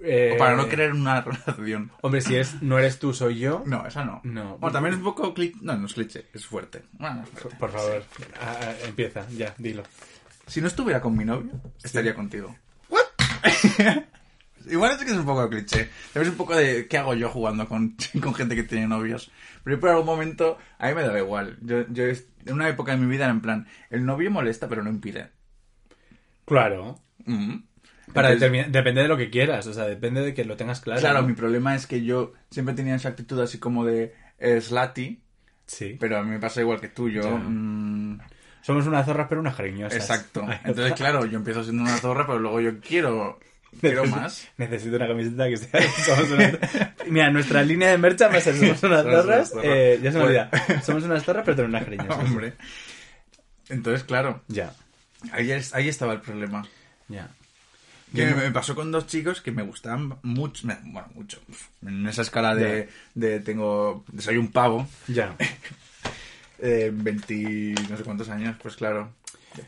[0.03, 1.91] Eh, o para no querer una relación?
[2.01, 3.63] Hombre, si es no eres tú, soy yo.
[3.65, 4.21] No, esa no.
[4.23, 4.57] No.
[4.57, 5.57] Bueno, también es un poco cliché.
[5.61, 6.83] No, no es cliché, es fuerte.
[6.93, 7.59] Bueno, es fuerte.
[7.59, 8.03] Por favor,
[8.41, 9.83] ah, empieza, ya, dilo.
[10.47, 11.51] Si no estuviera con mi novio,
[11.83, 12.55] estaría contigo.
[14.69, 15.89] Igual es que es un poco cliché.
[16.13, 19.31] Es un poco de qué hago yo jugando con, con gente que tiene novios.
[19.63, 21.57] Pero yo por algún momento, a mí me daba igual.
[21.61, 24.83] Yo, yo en una época de mi vida era en plan, el novio molesta pero
[24.83, 25.29] no impide.
[26.45, 26.99] Claro.
[27.25, 27.55] Mm.
[28.13, 31.01] Para Entonces, depende de lo que quieras, o sea, depende de que lo tengas claro.
[31.01, 31.27] Claro, ¿no?
[31.27, 35.21] mi problema es que yo siempre tenía esa actitud así como de eh, slutty,
[35.65, 35.97] Sí.
[35.99, 37.09] pero a mí me pasa igual que tú.
[37.09, 37.23] Yo.
[37.39, 38.19] Mm,
[38.61, 39.97] Somos unas zorras, pero unas cariñosas.
[39.99, 40.45] exacto.
[40.63, 43.39] Entonces, claro, yo empiezo siendo una zorra, pero luego yo quiero.
[43.81, 44.47] Quiero más.
[44.57, 45.81] Necesito una camiseta que sea.
[46.05, 46.57] Somos unas-
[47.09, 49.53] Mira, nuestra línea de mercha va a ser Somos unas zorras.
[49.63, 50.81] eh, ya se me Pues- olvida.
[50.83, 52.23] Somos unas zorras, pero tenemos unas cariñosas.
[52.31, 52.53] Hombre.
[53.69, 54.73] Entonces, claro, Ya,
[55.31, 56.65] ahí, es- ahí estaba el problema.
[57.07, 57.29] ya.
[58.13, 61.39] Que me, me pasó con dos chicos que me gustaban mucho, me- bueno, mucho.
[61.85, 65.35] En esa escala de, de tengo, de soy un pavo, Ya.
[66.59, 69.11] eh, 20, no sé cuántos años, pues claro,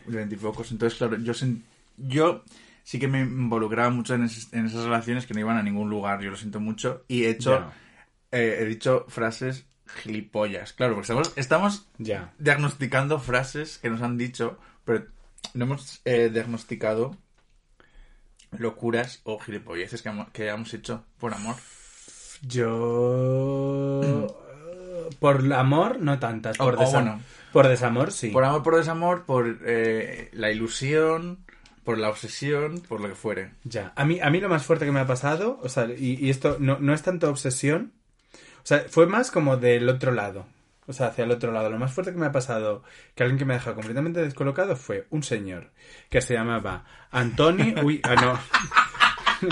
[0.05, 0.71] de 20 y pocos.
[0.71, 1.61] Entonces, claro, yo, sen-
[1.97, 2.43] yo
[2.87, 5.89] sí que me involucraba mucho en, es- en esas relaciones que no iban a ningún
[5.89, 7.69] lugar, yo lo siento mucho, y he hecho,
[8.31, 12.31] eh, he dicho frases gilipollas, claro, porque estamos, estamos Ya.
[12.39, 15.05] diagnosticando frases que nos han dicho, pero
[15.53, 17.17] no hemos eh, diagnosticado
[18.57, 21.55] locuras o gilipolleces que, hemos- que hecho por amor.
[22.41, 24.01] Yo.
[25.19, 26.57] Por amor, no tantas.
[26.57, 27.19] Por, O- o desam- bueno.
[27.53, 28.29] por desamor, sí.
[28.29, 31.39] Por amor, por desamor, por eh, la ilusión,
[31.87, 33.51] por la obsesión, por lo que fuere.
[33.63, 33.93] Ya.
[33.95, 36.29] A mí, a mí lo más fuerte que me ha pasado, o sea, y, y
[36.29, 37.93] esto no, no es tanto obsesión,
[38.57, 40.45] o sea, fue más como del otro lado.
[40.85, 41.69] O sea, hacia el otro lado.
[41.69, 42.83] Lo más fuerte que me ha pasado,
[43.15, 45.71] que alguien que me ha dejado completamente descolocado, fue un señor
[46.09, 47.73] que se llamaba Antoni.
[47.81, 49.47] Uy, ah, no.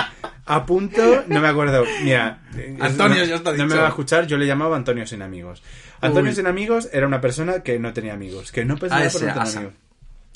[0.45, 1.85] A punto, no me acuerdo.
[2.03, 2.41] Mira,
[2.81, 3.77] Antonio, no, ya está No me dicho.
[3.77, 5.63] va a escuchar, yo le llamaba Antonio sin amigos.
[6.01, 6.35] Antonio Uy.
[6.35, 9.57] sin amigos era una persona que no tenía amigos, que no pensaba por no tener
[9.57, 9.73] amigos.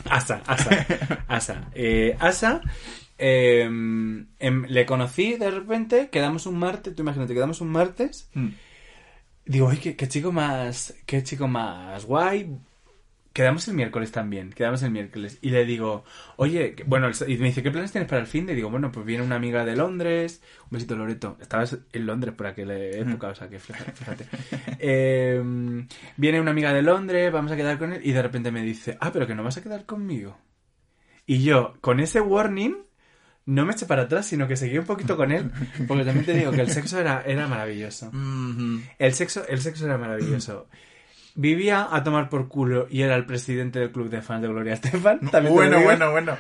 [0.10, 0.86] Asa, Asa,
[1.28, 1.70] Asa.
[1.74, 2.62] Eh, Asa,
[3.18, 4.26] eh, em,
[4.68, 8.50] le conocí de repente, quedamos un martes, tú imagínate, quedamos un martes, Mm.
[9.46, 12.50] digo, uy, qué, qué chico más, qué chico más guay.
[13.40, 15.40] Quedamos el miércoles también, quedamos el miércoles.
[15.42, 16.04] Y le digo,
[16.36, 18.50] oye, bueno, y me dice, ¿qué planes tienes para el fin?
[18.50, 20.42] Y digo, bueno, pues viene una amiga de Londres.
[20.64, 21.38] Un besito, Loreto.
[21.40, 24.26] Estabas en Londres por aquella época, o sea que fíjate.
[24.78, 25.42] Eh,
[26.18, 28.02] viene una amiga de Londres, vamos a quedar con él.
[28.04, 30.38] Y de repente me dice, ah, pero que no vas a quedar conmigo.
[31.26, 32.76] Y yo, con ese warning,
[33.46, 35.50] no me eché para atrás, sino que seguí un poquito con él.
[35.88, 38.12] Porque también te digo que el sexo era, era maravilloso.
[39.00, 40.68] El sexo, el sexo era maravilloso.
[41.42, 44.74] Vivía a tomar por culo y era el presidente del club de fans de Gloria
[44.74, 45.20] Estefan.
[45.32, 46.38] También Bueno, bueno, bueno.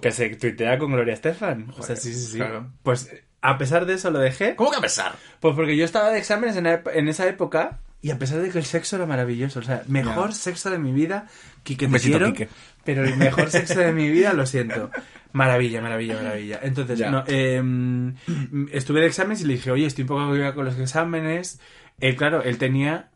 [0.00, 1.66] Que se tuitea con Gloria Estefan.
[1.70, 2.36] o sea, Joder, sí, sí, sí.
[2.38, 2.70] claro.
[2.82, 3.10] Pues
[3.42, 4.54] a pesar de eso lo dejé.
[4.56, 5.12] ¿Cómo que a pesar?
[5.40, 8.58] Pues porque yo estaba de exámenes en, en esa época y a pesar de que
[8.58, 9.58] el sexo era maravilloso.
[9.58, 10.34] O sea, mejor Ya.
[10.34, 11.26] sexo de mi vida.
[11.62, 12.48] Quique, te besito, quiero, Quique.
[12.84, 14.90] Pero el mejor sexo de mi vida, lo siento.
[15.32, 16.58] Maravilla, maravilla, maravilla.
[16.62, 17.10] Entonces, Ya.
[17.10, 18.14] no, em,
[18.72, 21.60] estuve de exámenes y le dije, oye, estoy un poco con los exámenes.
[22.00, 23.10] Él, claro, él tenía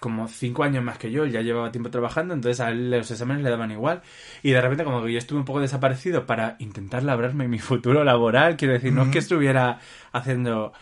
[0.00, 3.10] como cinco años más que yo, él ya llevaba tiempo trabajando, entonces a él los
[3.10, 4.02] exámenes le daban igual.
[4.42, 8.04] Y de repente como que yo estuve un poco desaparecido para intentar labrarme mi futuro
[8.04, 9.80] laboral, quiero decir, no es que estuviera
[10.12, 10.72] haciendo...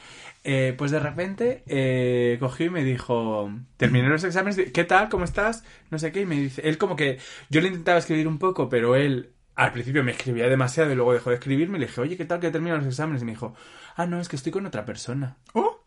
[0.48, 5.08] Eh, pues de repente eh, cogió y me dijo, terminé los exámenes, ¿qué tal?
[5.08, 5.64] ¿Cómo estás?
[5.90, 7.18] No sé qué, y me dice, él como que
[7.50, 11.14] yo le intentaba escribir un poco, pero él al principio me escribía demasiado y luego
[11.14, 13.22] dejó de escribirme y le dije, oye, ¿qué tal que terminan los exámenes?
[13.22, 13.54] Y me dijo,
[13.96, 15.36] ah, no, es que estoy con otra persona.
[15.52, 15.82] Oh,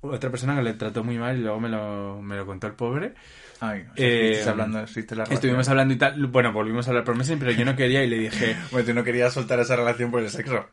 [0.00, 2.74] Otra persona que le trató muy mal y luego me lo, me lo contó el
[2.74, 3.14] pobre.
[3.60, 6.26] Ay, o sea, Eh, hablando, la Estuvimos hablando y tal.
[6.28, 8.94] Bueno, volvimos a hablar por meses, pero yo no quería y le dije, Bueno, tú
[8.94, 10.66] no querías soltar esa relación por el sexo.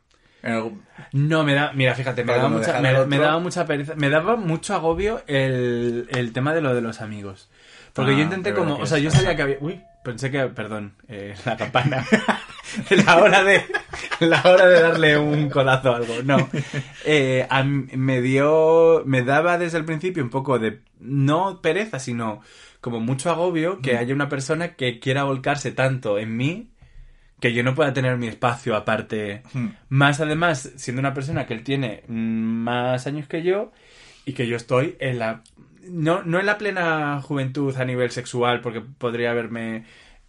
[0.43, 4.09] Algún- no, me da, mira, fíjate, me daba, mucha, me, me daba mucha pereza, me
[4.09, 7.49] daba mucho agobio el, el tema de lo de los amigos.
[7.93, 10.93] Porque Ah, yo intenté como, o sea, yo sabía que había, uy, pensé que, perdón,
[11.07, 12.05] eh, la campana,
[13.05, 13.63] la hora de,
[14.19, 16.49] la hora de darle un codazo a algo, no.
[17.05, 22.41] Eh, a me dio, me daba desde el principio un poco de, no pereza, sino
[22.81, 26.69] como mucho agobio que haya una persona que quiera volcarse tanto en mí
[27.39, 29.43] que yo no pueda tener mi espacio aparte.
[29.89, 33.71] Más además, siendo una persona que él tiene más años que yo
[34.25, 35.43] y que yo estoy en la...
[35.87, 39.85] No, no en la plena juventud a nivel sexual, porque podría haberme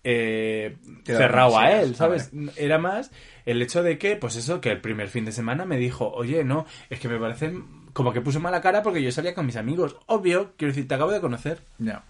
[0.08, 2.30] eh, cerrado a él, ¿sabes?
[2.56, 3.10] Era más
[3.44, 6.44] el hecho de que, pues eso, que el primer fin de semana me dijo, oye,
[6.44, 7.52] no, es que me parece
[7.92, 9.96] como que puso mala cara porque yo salía con mis amigos.
[10.06, 11.60] Obvio, quiero decir, te acabo de conocer.
[11.78, 12.04] Ya.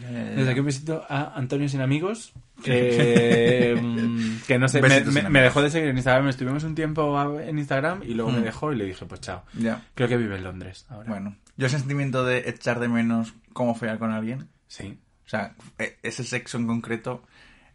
[0.00, 2.32] Ya, Desde aquí un besito a Antonio Sin Amigos,
[2.62, 6.76] que, mm, que no sé, me, me- me dejó de seguir en Instagram, estuvimos un
[6.76, 8.44] tiempo en Instagram y luego me Mm.
[8.44, 9.42] dejó y le dije, pues chao.
[9.54, 9.82] Ya.
[9.96, 11.08] Creo que vive en Londres ahora.
[11.10, 14.96] Bueno, yo el sentimiento de echar de menos cómo follar con alguien, Sí.
[15.26, 17.24] o sea, e- ese sexo en concreto,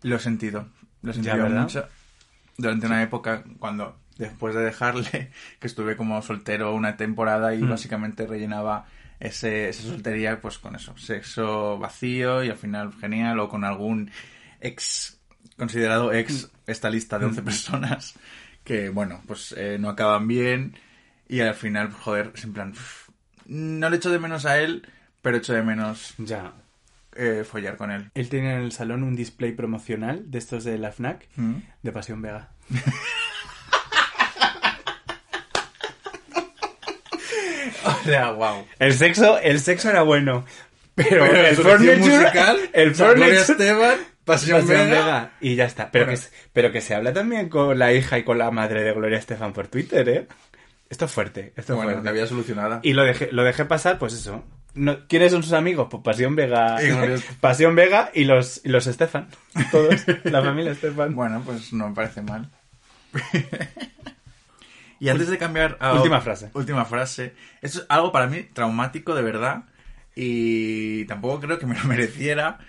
[0.03, 0.67] lo he sentido.
[1.01, 1.87] Lo he sentido mucho.
[2.57, 8.27] durante una época cuando después de dejarle, que estuve como soltero una temporada y básicamente
[8.27, 8.85] rellenaba
[9.19, 14.11] ese, esa soltería pues con eso, sexo vacío y al final genial o con algún
[14.61, 15.19] ex,
[15.57, 18.15] considerado ex, esta lista de 11 personas
[18.63, 20.75] que bueno, pues eh, no acaban bien
[21.27, 22.73] y al final, joder, es en plan,
[23.45, 24.87] no le echo de menos a él,
[25.21, 26.53] pero echo de menos Ya.
[27.15, 28.11] Eh, follar con él.
[28.13, 31.55] Él tiene en el salón un display promocional de estos de la FNAC ¿Mm?
[31.83, 32.49] de Pasión Vega.
[37.85, 38.65] O sea, wow.
[38.79, 40.45] El sexo, el sexo era bueno.
[40.95, 44.89] Pero, Pero el furniture- musical, el furniture- Esteban, Pasión, Pasión Vega.
[45.05, 45.31] Vega.
[45.41, 45.91] Y ya está.
[45.91, 46.19] Pero, Bueno.
[46.19, 49.17] que, pero que se habla también con la hija y con la madre de Gloria
[49.19, 50.27] Estefan por Twitter, ¿eh?
[50.95, 52.03] Esto es fuerte, esto es Bueno, fuerte.
[52.05, 52.79] la había solucionada.
[52.81, 54.45] Y lo dejé, lo dejé pasar, pues eso.
[54.75, 55.89] No, ¿Quiénes son sus amigos?
[55.91, 56.77] Pues Pasión Vega.
[57.41, 59.27] Pasión Vega y los, y los Estefan.
[59.71, 60.05] Todos.
[60.23, 61.13] la familia Estefan.
[61.13, 62.49] Bueno, pues no me parece mal.
[65.01, 66.49] y antes de cambiar a Última frase.
[66.53, 67.33] Última frase.
[67.61, 69.65] Esto es algo para mí traumático de verdad
[70.15, 72.59] y tampoco creo que me lo mereciera.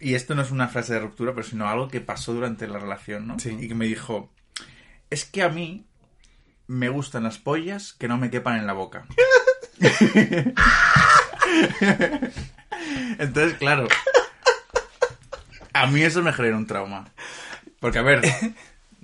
[0.00, 2.78] Y esto no es una frase de ruptura, pero sino algo que pasó durante la
[2.78, 3.38] relación, ¿no?
[3.38, 3.54] Sí.
[3.60, 4.32] Y que me dijo,
[5.10, 5.84] es que a mí
[6.66, 9.04] me gustan las pollas que no me quepan en la boca.
[13.18, 13.88] Entonces, claro,
[15.72, 17.10] a mí eso me genera un trauma.
[17.80, 18.22] Porque, a ver,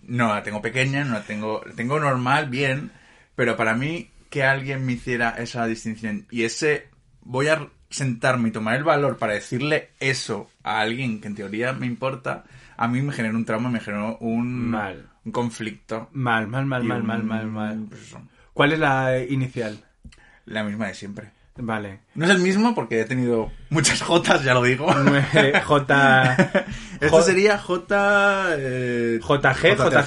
[0.02, 2.92] no la tengo pequeña, no la tengo, la tengo normal, bien,
[3.34, 6.88] pero para mí que alguien me hiciera esa distinción y ese
[7.22, 11.72] voy a sentarme y tomar el valor para decirle eso a alguien que en teoría
[11.72, 12.44] me importa,
[12.76, 15.08] a mí me generó un trauma, me generó un, Mal.
[15.28, 16.08] Un conflicto.
[16.12, 17.84] Mal, mal, mal, mal, un- mal, mal, mal.
[17.88, 18.20] pues eso,
[18.54, 19.84] ¿Cuál es la inicial?
[20.46, 21.30] la misma de siempre.
[21.60, 22.00] Vale.
[22.14, 24.86] No es el mismo porque he tenido muchas Jotas, ya lo digo.
[25.64, 26.36] J...
[27.00, 28.46] Esto sería J...
[28.56, 30.02] eh, JG, J,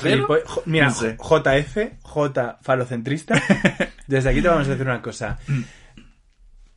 [0.46, 1.18] J- mira, No sé.
[1.18, 3.36] JF, J falocentrista.
[4.08, 5.40] Desde aquí te vamos a decir una cosa.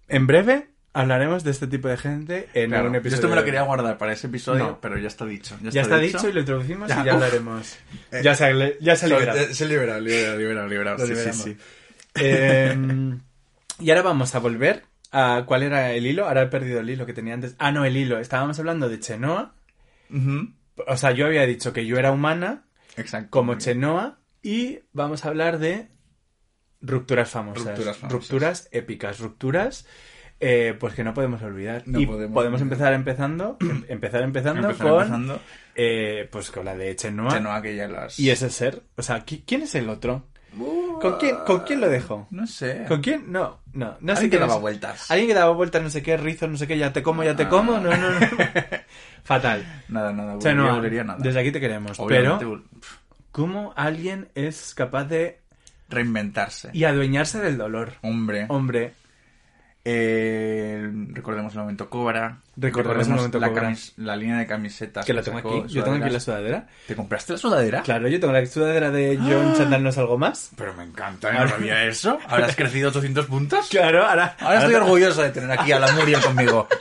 [0.08, 3.16] En breve hablaremos de este tipo de gente en Claro, un yo episodio.
[3.16, 4.80] esto me lo quería guardar para ese episodio, No.
[4.80, 5.58] pero ya está dicho.
[5.60, 7.22] Ya está dicho y lo introducimos Ya, y ya uf.
[7.22, 7.76] hablaremos.
[8.12, 9.38] Eh, ya se ha, ya se ha liberado.
[9.40, 10.98] Se, se libera, libera, libera, libera.
[10.98, 11.56] Sí, sí, sí.
[12.14, 12.76] Eh,
[13.80, 16.26] y ahora vamos a volver a cuál era el hilo.
[16.28, 17.56] Ahora he perdido el hilo que tenía antes.
[17.58, 18.18] Ah, no, el hilo.
[18.20, 19.54] Estábamos hablando de Chenoa.
[20.86, 22.64] O sea, yo había dicho que yo era humana
[22.96, 23.30] Exacto.
[23.30, 25.88] como Chenoa y vamos a hablar de
[26.80, 27.64] rupturas famosas.
[27.66, 28.12] Rupturas famosas.
[28.12, 29.86] Rupturas épicas, rupturas
[30.46, 31.82] eh, pues que no podemos olvidar.
[31.86, 32.72] No y podemos podemos, olvidar.
[32.74, 35.40] empezar empezando, em- empezar empezando Empezar con empezando.
[35.74, 38.18] eh, pues con la de Chenoa, Chenoa, que ya las...
[38.20, 38.82] y ese ser.
[38.96, 40.26] O sea, ¿qui- ¿quién es el otro?
[41.00, 42.28] ¿Con quién, ¿Con quién lo dejo?
[42.30, 42.84] No sé.
[42.86, 43.32] ¿Con quién?
[43.32, 45.10] No, no, no sé Alguien que quién daba vueltas.
[45.10, 47.34] Alguien que daba vueltas, no sé qué, rizos, no sé qué, ya te como, ya
[47.34, 48.20] te como, no, no, no.
[49.24, 49.64] Fatal.
[49.88, 50.38] Nada, nada.
[50.38, 51.16] Chenoa, nada.
[51.18, 51.98] desde aquí te queremos.
[51.98, 52.62] Obviamente, Pero,
[53.32, 55.40] ¿cómo alguien es capaz de
[55.88, 56.70] Reinventarse.
[56.72, 57.94] y adueñarse del dolor?
[58.02, 58.46] Hombre.
[58.48, 58.92] Hombre,
[59.86, 62.38] Eh, recordemos el momento Cobra.
[62.56, 63.74] Recordemos el momento la, Cobra.
[63.98, 65.04] la línea de camisetas.
[65.04, 65.74] que la tengo sacó, aquí.
[65.74, 66.68] Yo tengo aquí la sudadera.
[66.86, 67.82] ¿Te compraste la sudadera?
[67.82, 70.50] Claro, yo tengo la sudadera de John Chandal no es algo más.
[70.56, 72.18] Pero me encanta, ¿no sabía eso?
[72.26, 73.68] ¿Habrás crecido 800 puntos?
[73.68, 76.66] Claro, ahora, Ahora estoy orgulloso de tener aquí a la Muriel conmigo.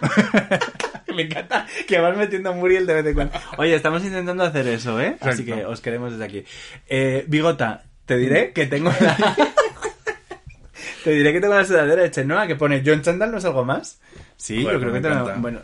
[1.14, 3.40] Me encanta que vas metiendo a Muriel de vez en cuando.
[3.58, 5.16] Oye, estamos intentando hacer eso, ¿eh?
[5.20, 5.56] Así Exacto.
[5.62, 6.44] que os queremos desde aquí.
[6.88, 9.16] Eh, Bigota, te diré que tengo la...
[11.04, 13.66] te diré que tengo la sudadera de Chenoa que pone John Chandal no es algo
[13.66, 14.00] más.
[14.38, 15.40] Sí, Joder, yo creo que te.
[15.40, 15.60] Bueno,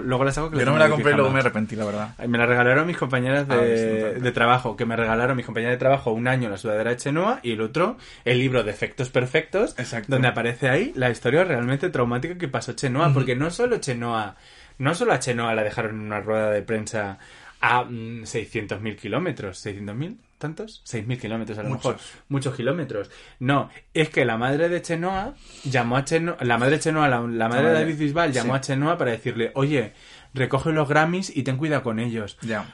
[0.00, 1.84] luego, la saco que Yo no me la en compré y luego me arrepentí, la
[1.84, 2.16] verdad.
[2.26, 5.78] Me la regalaron mis compañeras Ah, de, de trabajo, que me regalaron mis compañeras de
[5.78, 10.06] trabajo un año la sudadera de Chenoa y el otro el libro Defectos Perfectos, Exacto.
[10.12, 14.36] donde aparece ahí la historia realmente traumática que pasó Chenoa, porque no solo Chenoa,
[14.78, 17.18] no solo a Chenoa la dejaron en una rueda de prensa
[17.60, 20.16] a mm, 600.000 kilómetros, ¿600.000?
[20.42, 20.82] ¿Tantos?
[20.86, 21.84] 6.000 kilómetros a lo Muchos.
[21.94, 22.00] mejor.
[22.28, 23.10] Muchos kilómetros.
[23.38, 27.20] No, es que la madre de Chenoa llamó a Chenoa, la madre de Chenoa, la,
[27.20, 28.56] la madre de David Bisbal llamó sí.
[28.56, 29.92] a Chenoa para decirle, oye,
[30.34, 32.38] recoge los Grammys y ten cuidado con ellos.
[32.42, 32.66] Ya.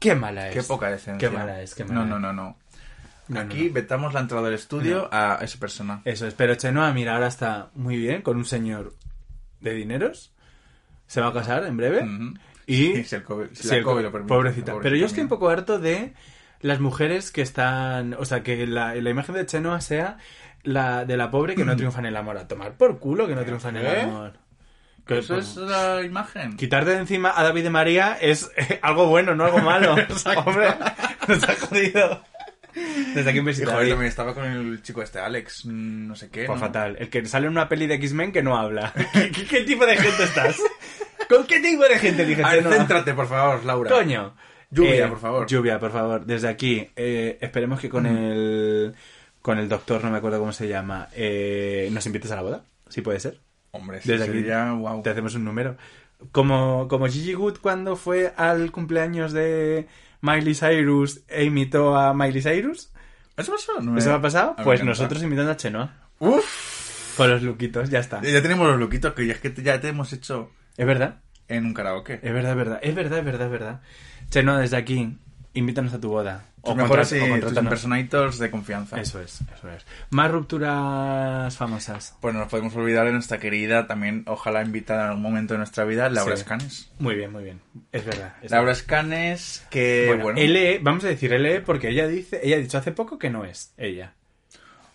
[0.00, 0.54] Qué mala es.
[0.54, 1.16] Qué poca decencia.
[1.30, 2.58] Qué mala es, qué mala No, no, no, no.
[3.28, 6.02] No, Aquí no, vetamos la entrada del estudio a esa persona.
[6.04, 6.34] Eso es.
[6.34, 8.94] Pero Chenoa, mira, ahora está muy bien con un señor
[9.60, 10.32] de dineros.
[11.06, 12.04] Se va a casar en breve.
[12.66, 12.94] Y.
[12.96, 14.28] Sí, si el COVID si Sí, la el COVID co- lo permite.
[14.34, 14.74] pobrecita.
[14.82, 16.12] Pero yo estoy un poco harto de
[16.64, 18.14] las mujeres que están.
[18.14, 20.16] O sea, que la, la imagen de Chenoa sea
[20.62, 22.38] la de la pobre que no triunfa en el amor.
[22.38, 24.32] A tomar por culo que no triunfa en el amor.
[25.06, 26.56] Que Eso es la imagen.
[26.56, 29.92] Quitarte de encima a David de María es eh, algo bueno, no algo malo.
[30.46, 30.68] Hombre,
[31.28, 32.22] nos ha jodido.
[33.14, 33.70] Desde aquí un Y besito.
[33.70, 36.46] joder, también estaba con el chico este, Alex, mm, no sé qué.
[36.46, 36.66] Pues ¿no?
[36.66, 36.96] fatal.
[36.98, 38.94] El que sale en una peli de X-Men que no habla.
[39.12, 40.56] ¿Qué, qué- qué tipo de gente estás?
[41.28, 43.90] ¿Con qué tipo de gente dices A ver, céntrate, por favor, Laura.
[43.90, 44.34] Coño.
[44.70, 45.46] Lluvia, Eh, por favor.
[45.46, 46.24] Lluvia, por favor.
[46.26, 48.94] Desde aquí, eh, esperemos que con el
[49.40, 52.64] con el doctor, no me acuerdo cómo se llama, eh, nos invites a la boda,
[52.88, 53.40] si puede ser.
[53.72, 55.02] Hombre, sí, Desde aquí sería guau.
[55.02, 55.76] te hacemos un número.
[56.32, 59.86] Como, como Gigi Good cuando fue al cumpleaños de
[60.22, 62.90] Miley Cyrus e imitó a Miley Cyrus.
[63.36, 63.80] ¿Eso pasó?
[63.82, 64.56] No me- ¿Eso ha pasado?
[64.64, 65.92] Pues nosotros imitando a Chenoa.
[66.20, 67.16] Uf.
[67.18, 68.22] Con los luquitos, ya está.
[68.22, 71.66] Ya tenemos los loquitos que ya, es que ya te hemos hecho Es verdad, en
[71.66, 72.20] un karaoke.
[72.22, 73.80] es verdad, es verdad, es verdad, es verdad, es verdad.
[74.30, 75.16] Chenoa, desde aquí,
[75.54, 76.44] invítanos a tu boda.
[76.66, 78.98] O mejor contra- así, o tus impersonators de confianza.
[78.98, 79.84] Eso es, eso es.
[80.08, 82.16] Más rupturas famosas.
[82.22, 85.58] Pues no nos podemos olvidar de nuestra querida, también ojalá invitada en algún momento de
[85.58, 86.40] nuestra vida, Laura Sí.
[86.40, 86.90] Escanes.
[86.98, 87.60] Muy bien, muy bien.
[87.92, 88.34] Es verdad.
[88.40, 88.80] es Laura verdad.
[88.80, 92.78] Escanes, que Bueno, bueno, LE, vamos a decir LE porque ella dice, ella ha dicho
[92.78, 94.14] hace poco que no es ella.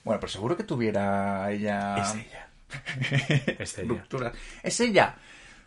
[0.03, 2.47] bueno, pero seguro que tuviera ella Es ella.
[3.59, 4.05] Es ella.
[4.63, 5.15] Es ella.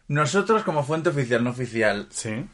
[0.09, 2.45] Nosotros como fuente oficial, no oficial, Sí,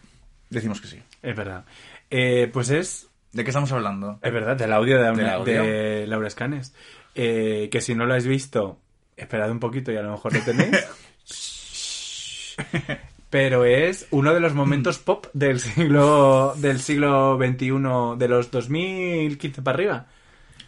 [0.51, 1.03] decimos que sí.
[1.23, 1.65] es verdad.
[2.11, 4.19] Eh, pues es, ¿De qué estamos hablando?
[4.23, 5.63] es verdad, del audio de, ¿Del una- audio?
[5.63, 6.75] de Laura Escanes.
[7.15, 8.79] Eh, que si no lo habéis visto,
[9.17, 10.87] esperad un poquito y a lo mejor lo tenéis.
[13.31, 19.61] Pero es uno de los momentos pop del siglo del siglo XXI, de los 2015
[19.63, 20.07] para arriba.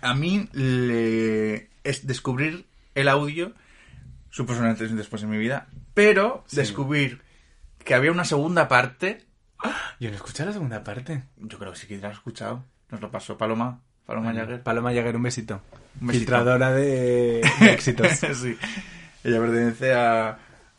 [0.03, 1.69] A mí le...
[1.85, 3.53] es descubrir el audio,
[4.31, 6.57] supuso un antes y un después en mi vida, pero Sí.
[6.57, 7.23] descubrir
[7.85, 9.25] que había una segunda parte,
[9.99, 11.25] Yo no escuché la segunda parte.
[11.37, 12.65] yo creo que sí que la has escuchado.
[12.91, 14.63] Nos lo pasó Paloma, Paloma Jagger.
[14.63, 15.63] Paloma Jagger, un besito.
[16.01, 16.21] Un besito.
[16.27, 18.09] Filtradora de, de éxitos.
[18.09, 18.57] sí.
[19.23, 20.39] Ella pertenece a,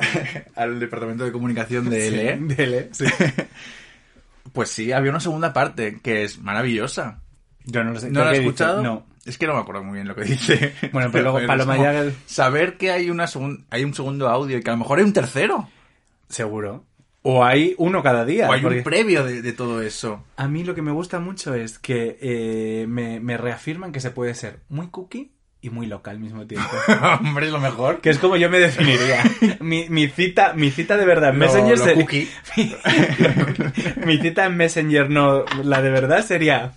[0.56, 2.38] al departamento de comunicación de LE.
[2.56, 3.06] De LE, sí.
[4.54, 7.22] Pues sí, había una segunda parte que es maravillosa.
[7.64, 8.10] Yo no lo sé.
[8.10, 8.50] ¿No la has ¿Qué dice?
[8.50, 8.82] escuchado?
[8.84, 9.06] No.
[9.26, 10.74] Es que no me acuerdo muy bien lo que dice.
[10.92, 14.62] Bueno, pero luego Paloma Jagger- Saber que hay, una segun- hay un segundo audio y
[14.64, 15.70] que a lo mejor hay un tercero.
[16.30, 16.86] Seguro.
[17.24, 18.50] O hay uno cada día.
[18.50, 20.24] o hay porque un previo de, de todo eso.
[20.38, 24.10] A mí lo que me gusta mucho es que eh, me, me reafirman que se
[24.10, 26.68] puede ser muy cookie y muy loca al mismo tiempo.
[27.20, 28.02] Hombre, es lo mejor.
[28.02, 29.22] que es como yo me definiría.
[29.60, 32.28] mi, mi cita, mi cita de verdad en Lo- Messenger lo cookie.
[34.06, 36.74] mi cita en Messenger no, la de verdad sería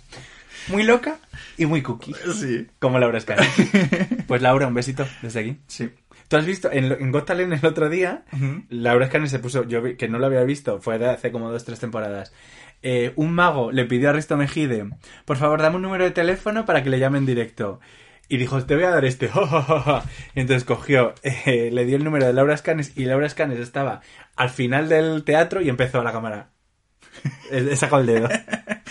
[0.67, 1.17] muy loca
[1.57, 2.13] y muy cookie.
[2.33, 2.67] Sí.
[2.79, 3.45] Como Laura Escala.
[4.27, 5.59] Pues Laura, un besito desde aquí.
[5.67, 5.89] Sí.
[6.27, 8.23] ¿Tú has visto en, en Got Talent el otro día?
[8.33, 8.63] Ujú.
[8.69, 11.51] Laura Escanes se puso, yo vi- que no lo había visto, fue de hace como
[11.51, 12.33] dos, tres temporadas.
[12.81, 14.89] Eh, un mago le pidió a Risto Mejide,
[15.25, 17.79] por favor, dame un número de teléfono para que le llame en directo.
[18.27, 19.29] Y dijo, te voy a dar este.
[20.35, 24.01] Y entonces cogió, eh, le dio el número de Laura Escanes y Laura Escanes estaba
[24.35, 26.49] al final del teatro y empezó a la cámara.
[27.51, 28.29] He sacado el dedo.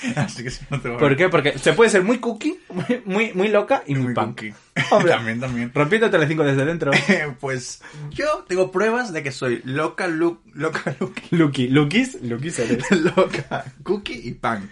[0.16, 1.28] Así que no te voy a- ¿Por qué?
[1.28, 4.26] Porque se puede ser muy cookie, muy, muy, muy loca y muy, Muy punk.
[4.40, 4.54] cookie.
[4.90, 5.12] Hombre.
[5.12, 5.70] también, también.
[5.74, 6.90] Rompiendo Telecinco desde dentro.
[7.40, 7.80] pues
[8.10, 12.84] yo tengo pruebas de que soy loca, look, loca, look, Lucky, Lukis, Lukis eres.
[12.90, 14.70] loca, cookie y punk.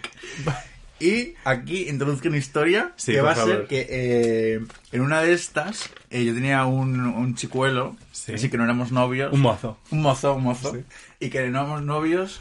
[0.99, 3.51] Y aquí introduzco una historia Sí, que va a favor.
[3.55, 4.61] ser que eh,
[4.93, 8.33] en una de estas eh, yo tenía un, un chicuelo, Sí.
[8.33, 9.33] así que no éramos novios.
[9.33, 9.77] Un mozo.
[9.91, 10.71] Un mozo, un mozo.
[10.73, 10.83] Sí.
[11.19, 12.39] Y que no éramos novios.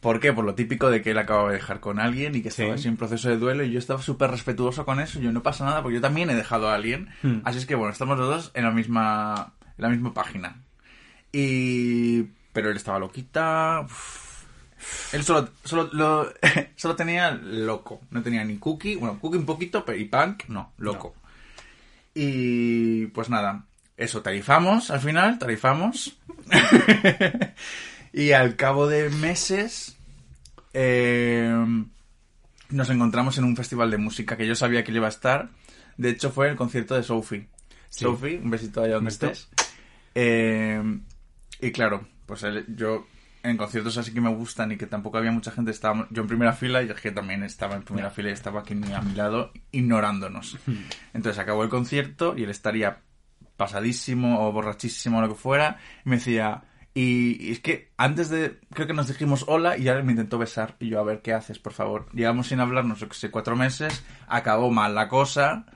[0.00, 0.32] ¿Por qué?
[0.32, 2.74] Por lo típico de que él acababa de dejar con alguien y que estaba Sí.
[2.80, 5.18] así en proceso de duelo y yo estaba súper respetuoso con eso.
[5.20, 7.08] Yo no pasa nada porque yo también he dejado a alguien.
[7.22, 7.40] Hmm.
[7.44, 10.62] Así es que bueno, estamos los dos en la misma, en la misma página.
[11.32, 12.22] Y...
[12.52, 13.80] Pero él estaba loquita.
[13.84, 14.28] uf.
[15.12, 16.32] Él solo, solo, lo-
[16.76, 18.00] solo tenía loco.
[18.10, 18.94] No tenía ni cookie.
[18.94, 21.14] Bueno, cookie un poquito, pero y punk, no, loco.
[22.14, 23.64] Y pues nada,
[23.96, 26.16] eso, tarifamos al final, tarifamos.
[28.12, 29.96] y al cabo de meses
[30.74, 31.54] eh,
[32.70, 35.50] nos encontramos en un festival de música que yo sabía que iba a estar.
[35.96, 37.48] De hecho, fue el concierto de Sophie.
[37.88, 38.04] Sí.
[38.04, 39.48] Sophie, un besito allá donde estés.
[40.14, 40.82] Eh,
[41.60, 43.06] y claro, pues él- yo
[43.42, 46.28] en conciertos así que me gustan y que tampoco había mucha gente, estaba yo en
[46.28, 49.14] primera fila y es que también estaba en primera fila y estaba aquí a mi
[49.14, 50.58] lado ignorándonos.
[51.14, 53.00] Entonces acabó el concierto y él estaría
[53.56, 56.64] pasadísimo o borrachísimo o lo que fuera y me decía...
[56.94, 58.58] Y, es que antes de...
[58.74, 60.76] Creo que nos dijimos hola y ya me intentó besar.
[60.80, 62.06] Y yo, a ver, ¿qué haces, por favor?
[62.12, 64.02] Llevamos sin hablarnos, yo que sé, cuatro meses.
[64.26, 65.66] Acabó mal la cosa.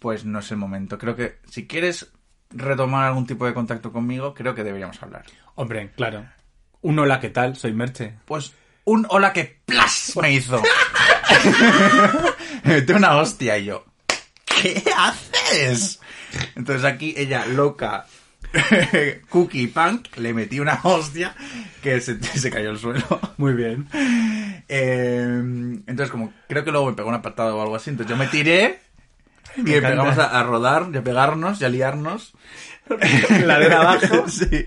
[0.00, 0.98] Pues no es el momento.
[0.98, 2.12] Creo que si quieres
[2.50, 5.24] retomar algún tipo de contacto conmigo, creo que deberíamos hablar.
[5.54, 6.26] Hombre, claro.
[6.80, 7.56] Un hola, ¿qué tal?
[7.56, 8.16] Soy Merche.
[8.24, 8.52] Pues
[8.84, 10.62] un hola que plas me hizo.
[12.64, 13.84] me metió una hostia y yo.
[14.44, 16.00] ¿Qué haces?
[16.54, 18.06] Entonces aquí ella loca.
[19.28, 21.34] Cookie Punk le metí una hostia
[21.82, 23.04] que se, se cayó al suelo.
[23.36, 23.86] Muy bien.
[24.68, 25.26] Eh,
[25.86, 28.28] entonces, como creo que luego me pegó una patada o algo así, entonces yo me
[28.28, 28.80] tiré
[29.56, 32.34] y empezamos a, a rodar y a pegarnos y a liarnos.
[33.46, 34.28] Ladera abajo.
[34.28, 34.66] sí.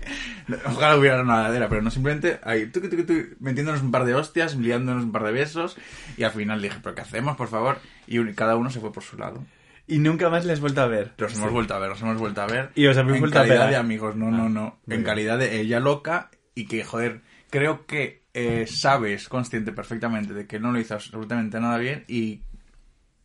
[0.64, 4.14] Ojalá hubiera una ladera, pero no simplemente ahí, tuqui, tuqui, tuqui, metiéndonos un par de
[4.14, 5.76] hostias, liándonos un par de besos.
[6.16, 7.78] Y al final dije, ¿pero qué hacemos, por favor?
[8.06, 9.44] Y cada uno se fue por su lado.
[9.88, 11.14] Y nunca más les he vuelto a ver.
[11.16, 12.70] Los hemos vuelto a ver, los hemos vuelto a ver.
[12.74, 13.70] Y os habéis en vuelto a calidad pegar.
[13.70, 14.78] de amigos, no, no, no.
[14.86, 20.34] muy En calidad de ella loca y que, joder, creo que eh, sabes, consciente perfectamente
[20.34, 22.42] de que no lo hizo absolutamente nada bien y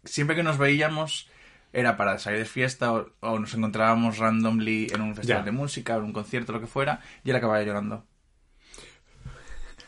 [0.05, 1.29] siempre que nos veíamos
[1.73, 5.45] era para salir de fiesta o, o nos encontrábamos randomly en un festival Ya.
[5.45, 8.05] de música, en un concierto, lo que fuera, y él acababa llorando.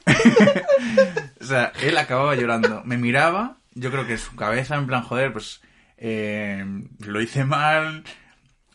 [1.42, 2.82] o sea, él acababa llorando.
[2.86, 5.62] Me miraba, yo creo que su cabeza, en plan, joder, pues
[6.08, 6.64] eh,
[7.00, 8.04] lo hice mal,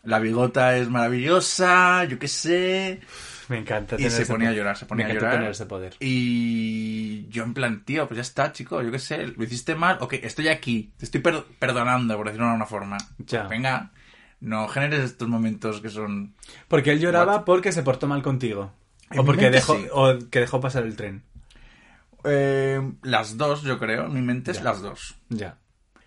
[0.03, 2.99] la bigota es maravillosa, yo qué sé.
[3.47, 5.33] Me encanta Y se ponía a llorar, se ponía Me a llorar.
[5.35, 5.95] tener ese poder.
[5.99, 9.97] Y yo en plan, tío, pues ya está, chico, yo qué sé, lo hiciste mal,
[10.01, 12.97] ok, estoy aquí, te estoy per- perdonando, por decirlo de alguna forma.
[13.19, 13.43] Ya.
[13.47, 13.91] Venga,
[14.39, 16.33] no generes estos momentos que son...
[16.67, 17.43] Porque él lloraba What?
[17.45, 18.73] porque se portó mal contigo.
[19.09, 19.85] En O porque dejó, sí.
[19.91, 21.21] o que dejó pasar el tren.
[22.23, 25.15] eh, las dos, yo creo, en mi mente es las dos.
[25.29, 25.57] Ya.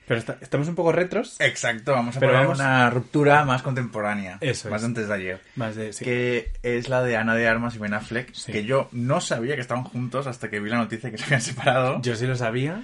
[0.07, 1.41] Pero está- estamos un poco retros.
[1.41, 4.39] Exacto, vamos a Pero poner vamos- una ruptura más contemporánea.
[4.41, 4.87] Eso Más es.
[4.87, 5.41] antes de ayer.
[5.57, 5.93] Más de.
[5.93, 6.05] sí.
[6.05, 8.53] Que es la de Ana de Armas y Ben Affleck, Sí.
[8.53, 11.41] que yo no sabía que estaban juntos hasta que vi la noticia que se habían
[11.41, 12.03] separado.
[12.03, 12.83] Yo sí lo sabía.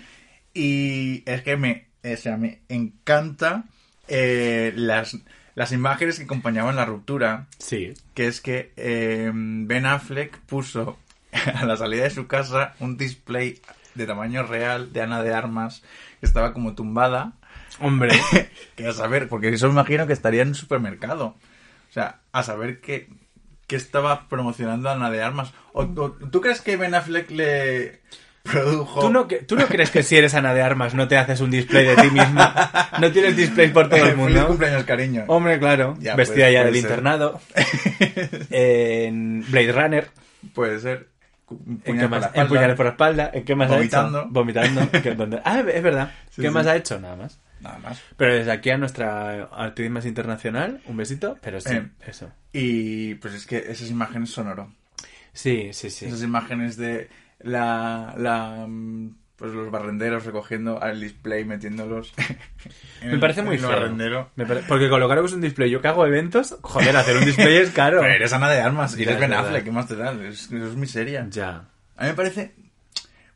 [0.55, 3.65] Y es que me, o sea, me encanta
[4.09, 5.17] eh, las,
[5.55, 7.47] las imágenes que acompañaban la ruptura.
[7.59, 7.95] Sí.
[8.15, 10.99] Que es que eh, Ben Affleck puso
[11.55, 13.61] a la salida de su casa un display
[13.95, 15.83] de tamaño real de Ana de Armas
[16.27, 17.33] estaba como tumbada.
[17.81, 18.11] Hombre.
[18.77, 21.27] Que a saber, porque eso me imagino que estaría en un supermercado.
[21.91, 23.09] O sea, a saber que,
[23.67, 25.53] que estaba promocionando Ana de Armas.
[25.73, 28.01] O, o- ¿Tú crees que Ben Affleck le
[28.43, 29.01] produjo...
[29.01, 31.51] ¿Tú no, ¿Tú no crees que si eres Ana de Armas no te haces un
[31.51, 32.71] display de ti misma?
[33.01, 34.47] ¿No tienes display por todo el Feliz mundo?
[34.47, 35.25] cumpleaños, cariño.
[35.29, 35.97] Hombre, claro.
[36.01, 36.83] Ya, Vestida puede- ya del ser.
[36.85, 37.41] internado.
[38.51, 40.09] en Blade Runner.
[40.55, 41.10] Puede ser.
[41.51, 42.21] Cu- ¿En puñal qué por más?
[42.21, 42.49] la espalda.
[42.49, 43.31] puñales por la espalda.
[43.35, 44.19] ¿En qué más Vomitando.
[44.19, 44.31] ha hecho?
[44.31, 45.41] Vomitando.
[45.45, 46.13] Ah, es verdad.
[46.31, 46.55] Sí, ¿Qué sí.
[46.55, 47.01] más ha hecho?
[47.01, 47.41] Nada más.
[47.61, 48.01] Nada más.
[48.17, 51.37] Pero desde aquí a nuestra actriz más internacional, un besito.
[51.43, 51.89] Pero sí, Eh.
[52.07, 52.31] eso.
[52.53, 54.73] Y pues es que esas imágenes son oro.
[55.33, 56.07] Sí, sí, sí.
[56.07, 57.09] Esas imágenes de
[57.41, 62.13] la, la mm, pues los barrenderos recogiendo al display, metiéndolos.
[63.03, 63.71] Me parece muy feo.
[63.71, 64.31] barrendero.
[64.37, 65.69] Me pare- Porque colocaros un display.
[65.71, 67.99] Yo que hago eventos, joder, hacer un display es caro.
[68.03, 69.33] Pero eres Ana de Armas y eres es Ben.
[69.33, 70.13] Affleck, ¿qué más te da?
[70.13, 71.27] Es, eso es miseria.
[71.31, 71.65] Ya.
[71.97, 72.55] A mí me parece...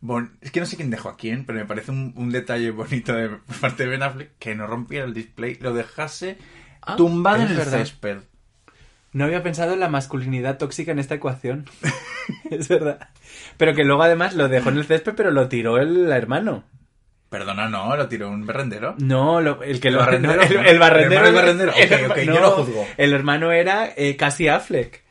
[0.00, 2.70] bon- es que no sé quién dejó a quién, pero me parece un, un detalle
[2.70, 3.30] bonito de
[3.60, 6.38] parte de Ben Affleck que no rompiera el display, lo dejase
[6.86, 7.78] Ah, tumbado en el verdad.
[7.78, 8.18] césped.
[9.14, 11.64] No había pensado en la masculinidad tóxica en esta ecuación.
[12.50, 13.08] es verdad.
[13.56, 16.64] Pero que luego además lo dejó en el césped, pero lo tiró el hermano.
[17.30, 18.96] Perdona, no, lo tiró un barrendero.
[18.98, 20.34] No, lo- el que ¿El lo barrendero?
[20.36, 21.26] no, el, barrendero.
[21.26, 21.72] ¿El barrendero?
[21.76, 22.86] el- Ok, ok, no, yo lo juzgo.
[22.96, 25.03] El hermano era eh, Cassie Affleck.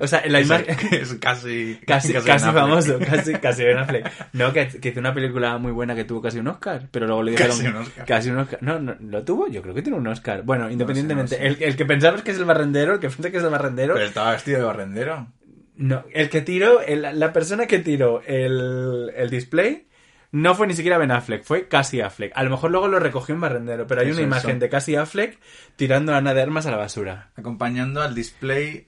[0.00, 0.76] O sea, la Es, imagen.
[0.92, 1.78] es casi...
[1.86, 4.10] Casi, casi famoso, casi, casi Ben Affleck.
[4.32, 7.22] No, que, que hizo una película muy buena que tuvo casi un Oscar, pero luego
[7.22, 7.56] le dijeron...
[7.56, 8.06] Casi un Oscar.
[8.06, 8.58] Casi un Oscar.
[8.62, 9.48] No, no, ¿lo tuvo?
[9.48, 10.42] Yo creo que tiene un Oscar.
[10.42, 11.46] Bueno, independientemente, no sé.
[11.46, 13.94] El, el que pensamos que es el barrendero, el que piensa que es el barrendero...
[13.94, 15.28] Pero estaba vestido de barrendero.
[15.76, 19.86] No, el que tiró, el- la persona que tiró el, el display
[20.32, 22.32] no fue ni siquiera Ben Affleck, fue Cassie Affleck.
[22.34, 24.58] A lo mejor luego lo recogió un barrendero, pero hay una imagen eso.
[24.58, 25.38] de Cassie Affleck
[25.76, 27.30] tirando a Ana de Armas a la basura.
[27.36, 28.87] Acompañando al display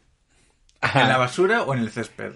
[0.81, 1.03] Ajá.
[1.03, 2.35] en la basura o en el césped.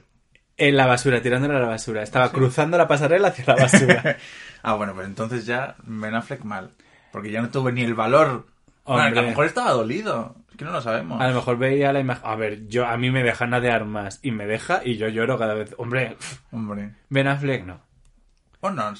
[0.57, 2.03] En la basura, tirándolo a la basura.
[2.03, 4.17] Estaba cruzando la pasarela hacia la basura.
[4.63, 6.71] ah, bueno, pues entonces ya Ben Affleck mal.
[7.11, 8.47] Porque ya no tuvo ni el valor.
[8.85, 10.37] Bueno, a lo mejor estaba dolido.
[10.51, 11.21] Es que no lo sabemos.
[11.21, 12.23] A lo mejor veía la imagen.
[12.25, 15.09] A ver, yo a mí me deja Ana de Armas y me deja y yo
[15.09, 15.75] lloro cada vez.
[15.79, 16.17] Hombre,
[16.53, 16.95] Hombre.
[17.09, 17.81] Ben Affleck no.
[18.61, 18.95] O no.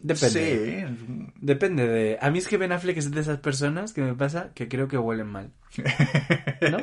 [0.00, 0.86] Depende.
[0.86, 1.32] Sí.
[1.40, 2.18] Depende de.
[2.20, 4.88] A mí es que Ben Affleck es de esas personas que me pasa que creo
[4.88, 5.52] que huelen mal.
[6.70, 6.78] ¿No?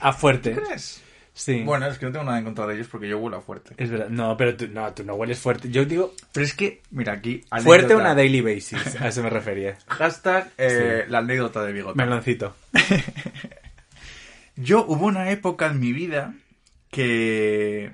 [0.00, 0.52] A fuerte.
[0.54, 1.02] ¿Crees?
[1.32, 1.62] Sí.
[1.62, 3.74] Bueno, es que no tengo nada en contra de ellos porque yo huelo a fuerte.
[3.78, 4.08] Es verdad.
[4.10, 5.70] No, pero tú no, tú no hueles fuerte.
[5.70, 7.44] Yo digo Pero es que, mira, aquí.
[7.62, 7.96] fuerte anécdota.
[7.96, 9.00] una daily basis.
[9.00, 9.78] A eso me refería.
[9.86, 11.96] Hashtag eh, la anécdota de bigote.
[11.96, 12.54] Meloncito.
[14.56, 16.34] Yo hubo una época en mi vida
[16.90, 17.92] que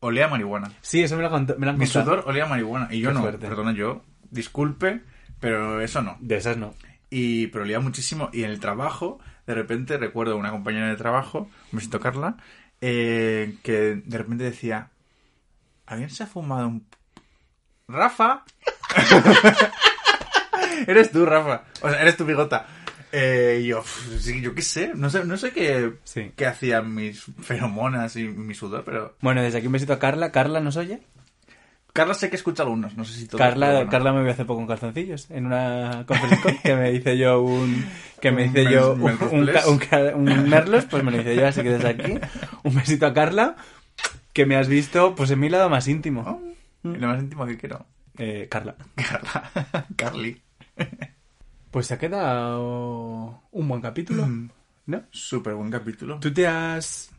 [0.00, 0.72] olía a marihuana.
[0.82, 2.04] Sí, eso me lo, cont- me lo han Mi contado.
[2.04, 2.88] sudor olía a marihuana.
[2.90, 3.20] Y yo Qué no.
[3.22, 3.46] fuerte.
[3.48, 4.02] Perdona, yo.
[4.30, 5.00] Disculpe,
[5.40, 6.18] pero eso no.
[6.20, 6.74] De esas no.
[7.08, 8.28] Y, pero olía muchísimo.
[8.32, 12.36] Y en el trabajo, de repente recuerdo una compañera de trabajo, me siento Carla,
[12.80, 14.90] eh, que de repente decía:
[15.86, 16.86] ¿Alguien se ha fumado un.
[17.88, 18.44] ¡Rafa!
[20.86, 21.64] eres tú, Rafa.
[21.82, 22.66] O sea, eres tu bigota.
[23.12, 26.32] Eh, y yo, "Uf, sí, yo qué sé, no sé, no sé qué, Sí.
[26.36, 30.32] qué hacían mis feromonas y mi sudor, pero Bueno, desde aquí un besito a Carla.
[30.32, 31.00] ¿Carla nos oye?
[31.94, 33.90] Carla sé que escucha algunos, no sé si pero Carla, bueno.
[33.90, 37.40] Carla me vio hace poco en calzoncillos en una conference call que me hice yo
[37.40, 37.86] un
[38.20, 41.88] que me hice yo un, un, merlos pues me lo hice yo así que desde
[41.88, 42.14] aquí
[42.64, 43.54] un besito a Carla
[44.32, 47.46] que me has visto pues en mi lado más íntimo Oh, y lo más íntimo
[47.46, 47.86] que quiero.
[48.18, 49.86] Eh, Carla Carla.
[49.96, 50.42] Carly.
[51.70, 54.50] pues se ha quedado un buen capítulo Mm.
[54.86, 55.02] ¿no?
[55.10, 56.18] Súper buen capítulo.
[56.18, 57.10] Tú te has...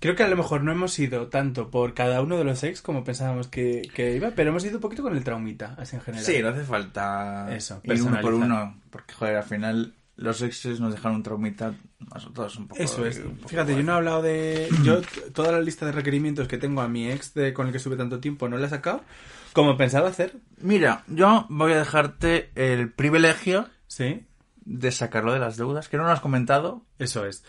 [0.00, 2.82] Creo que a lo mejor no hemos ido tanto por cada uno de los ex
[2.82, 6.02] como pensábamos que, que iba, pero hemos ido un poquito con el traumita, así en
[6.02, 6.24] general.
[6.24, 8.80] Sí, no hace falta Eso, ir uno por uno.
[8.90, 11.74] Porque, joder, al final los exes nos dejaron un traumita
[12.12, 12.82] nosotros un poco.
[12.82, 13.18] Eso es.
[13.18, 14.68] un poco Fíjate, yo no he hablado de...
[14.82, 15.00] Yo
[15.34, 17.96] toda la lista de requerimientos que tengo a mi ex de, con el que estuve
[17.96, 19.02] tanto tiempo no la he sacado
[19.52, 20.36] como pensaba hacer.
[20.58, 24.24] Mira, yo voy a dejarte el privilegio Sí,
[24.64, 26.82] de sacarlo de las deudas, que no lo has comentado.
[26.98, 27.44] eso es.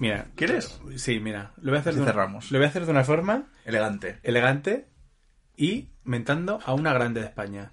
[0.00, 0.26] Mira.
[0.36, 0.80] ¿Quieres?
[0.96, 1.52] Sí, mira.
[1.60, 2.50] Lo voy a hacer, Así de, una- cerramos.
[2.50, 4.18] lo voy a hacer de una forma Elegante.
[4.22, 4.86] elegante
[5.56, 7.72] y mentando a una grande de España.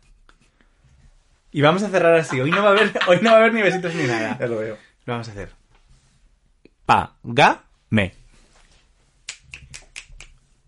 [1.51, 2.39] Y vamos a cerrar así.
[2.39, 4.37] Hoy no va a haber, hoy no va a haber ni besitos ni nada.
[4.39, 4.77] Ya lo veo.
[5.05, 5.51] Lo vamos a hacer.
[6.85, 8.13] Págame.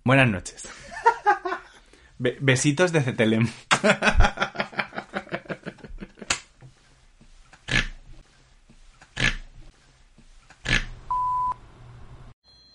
[0.03, 0.67] Buenas noches.
[2.19, 3.47] Be- besitos de Cetelem.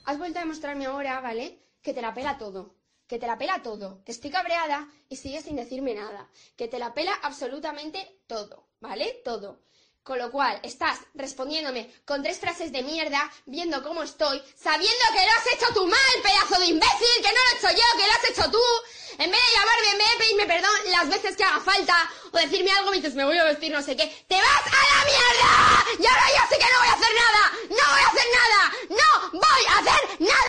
[0.05, 1.59] Has vuelto a demostrarme ahora, ¿vale?
[1.83, 2.77] Que te la pela todo.
[3.07, 4.03] Que te la pela todo.
[4.05, 6.31] Que estoy cabreada y sigues sin decirme nada.
[6.57, 9.21] Que te la pela absolutamente todo, ¿vale?
[9.25, 9.63] Todo.
[10.03, 15.25] Con lo cual, estás respondiéndome con tres frases de mierda, viendo cómo estoy, sabiendo que
[15.25, 18.07] lo has hecho tú mal, pedazo de imbécil, que no lo he hecho yo, que
[18.07, 18.63] lo has hecho tú.
[19.19, 22.91] En vez de llamarme, de pedirme perdón las veces que haga falta, o decirme algo,
[22.91, 24.07] me dices, me voy a vestir, no sé qué.
[24.27, 25.85] ¡Te vas a la mierda!
[26.01, 27.53] Y ahora yo sí que no voy a hacer nada.
[27.71, 28.73] ¡No voy a hacer nada!
[28.91, 30.49] ¡No voy a hacer nada!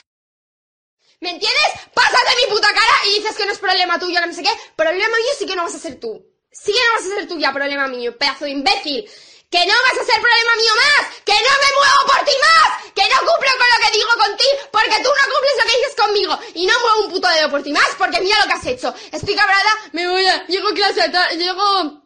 [1.20, 1.68] ¿Me entiendes?
[1.94, 4.52] Pasas de mi puta cara y dices que no es problema tuyo, no sé qué.
[4.76, 6.26] Problema mío sí que no vas a ser tú.
[6.52, 9.10] Sí que no vas a ser tú ya problema mío, pedazo de imbécil.
[9.54, 11.14] Que no vas a ser problema mío más.
[11.24, 12.70] Que no me muevo por ti más.
[12.96, 15.96] Que no cumplo con lo que digo contigo porque tú no cumples lo que dices
[15.96, 16.40] conmigo.
[16.56, 18.96] Y no muevo un puto dedo por ti más porque mira lo que has hecho.
[19.12, 20.48] Estoy cabrada, me voy a...
[20.48, 21.02] Llego a clase,
[21.38, 22.02] llego...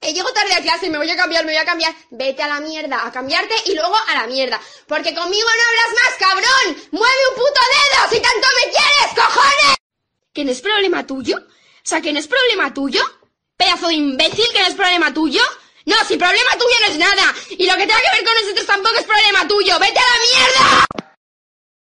[0.00, 1.94] Eh, llego tarde a clase, me voy a cambiar, me voy a cambiar.
[2.12, 4.58] Vete a la mierda, a cambiarte y luego a la mierda.
[4.88, 6.88] Porque conmigo no hablas más, cabrón.
[6.92, 9.76] Mueve un puto dedo si tanto me quieres, cojones.
[10.32, 11.36] ¿Que no es problema tuyo?
[11.36, 13.04] O sea, que no es problema tuyo.
[13.54, 15.42] Pedazo de imbécil, que no es problema tuyo.
[15.86, 17.34] No, si problema tuyo no es nada.
[17.50, 19.78] Y lo que tenga que ver con nosotros tampoco es problema tuyo.
[19.78, 21.15] Vete a la mierda.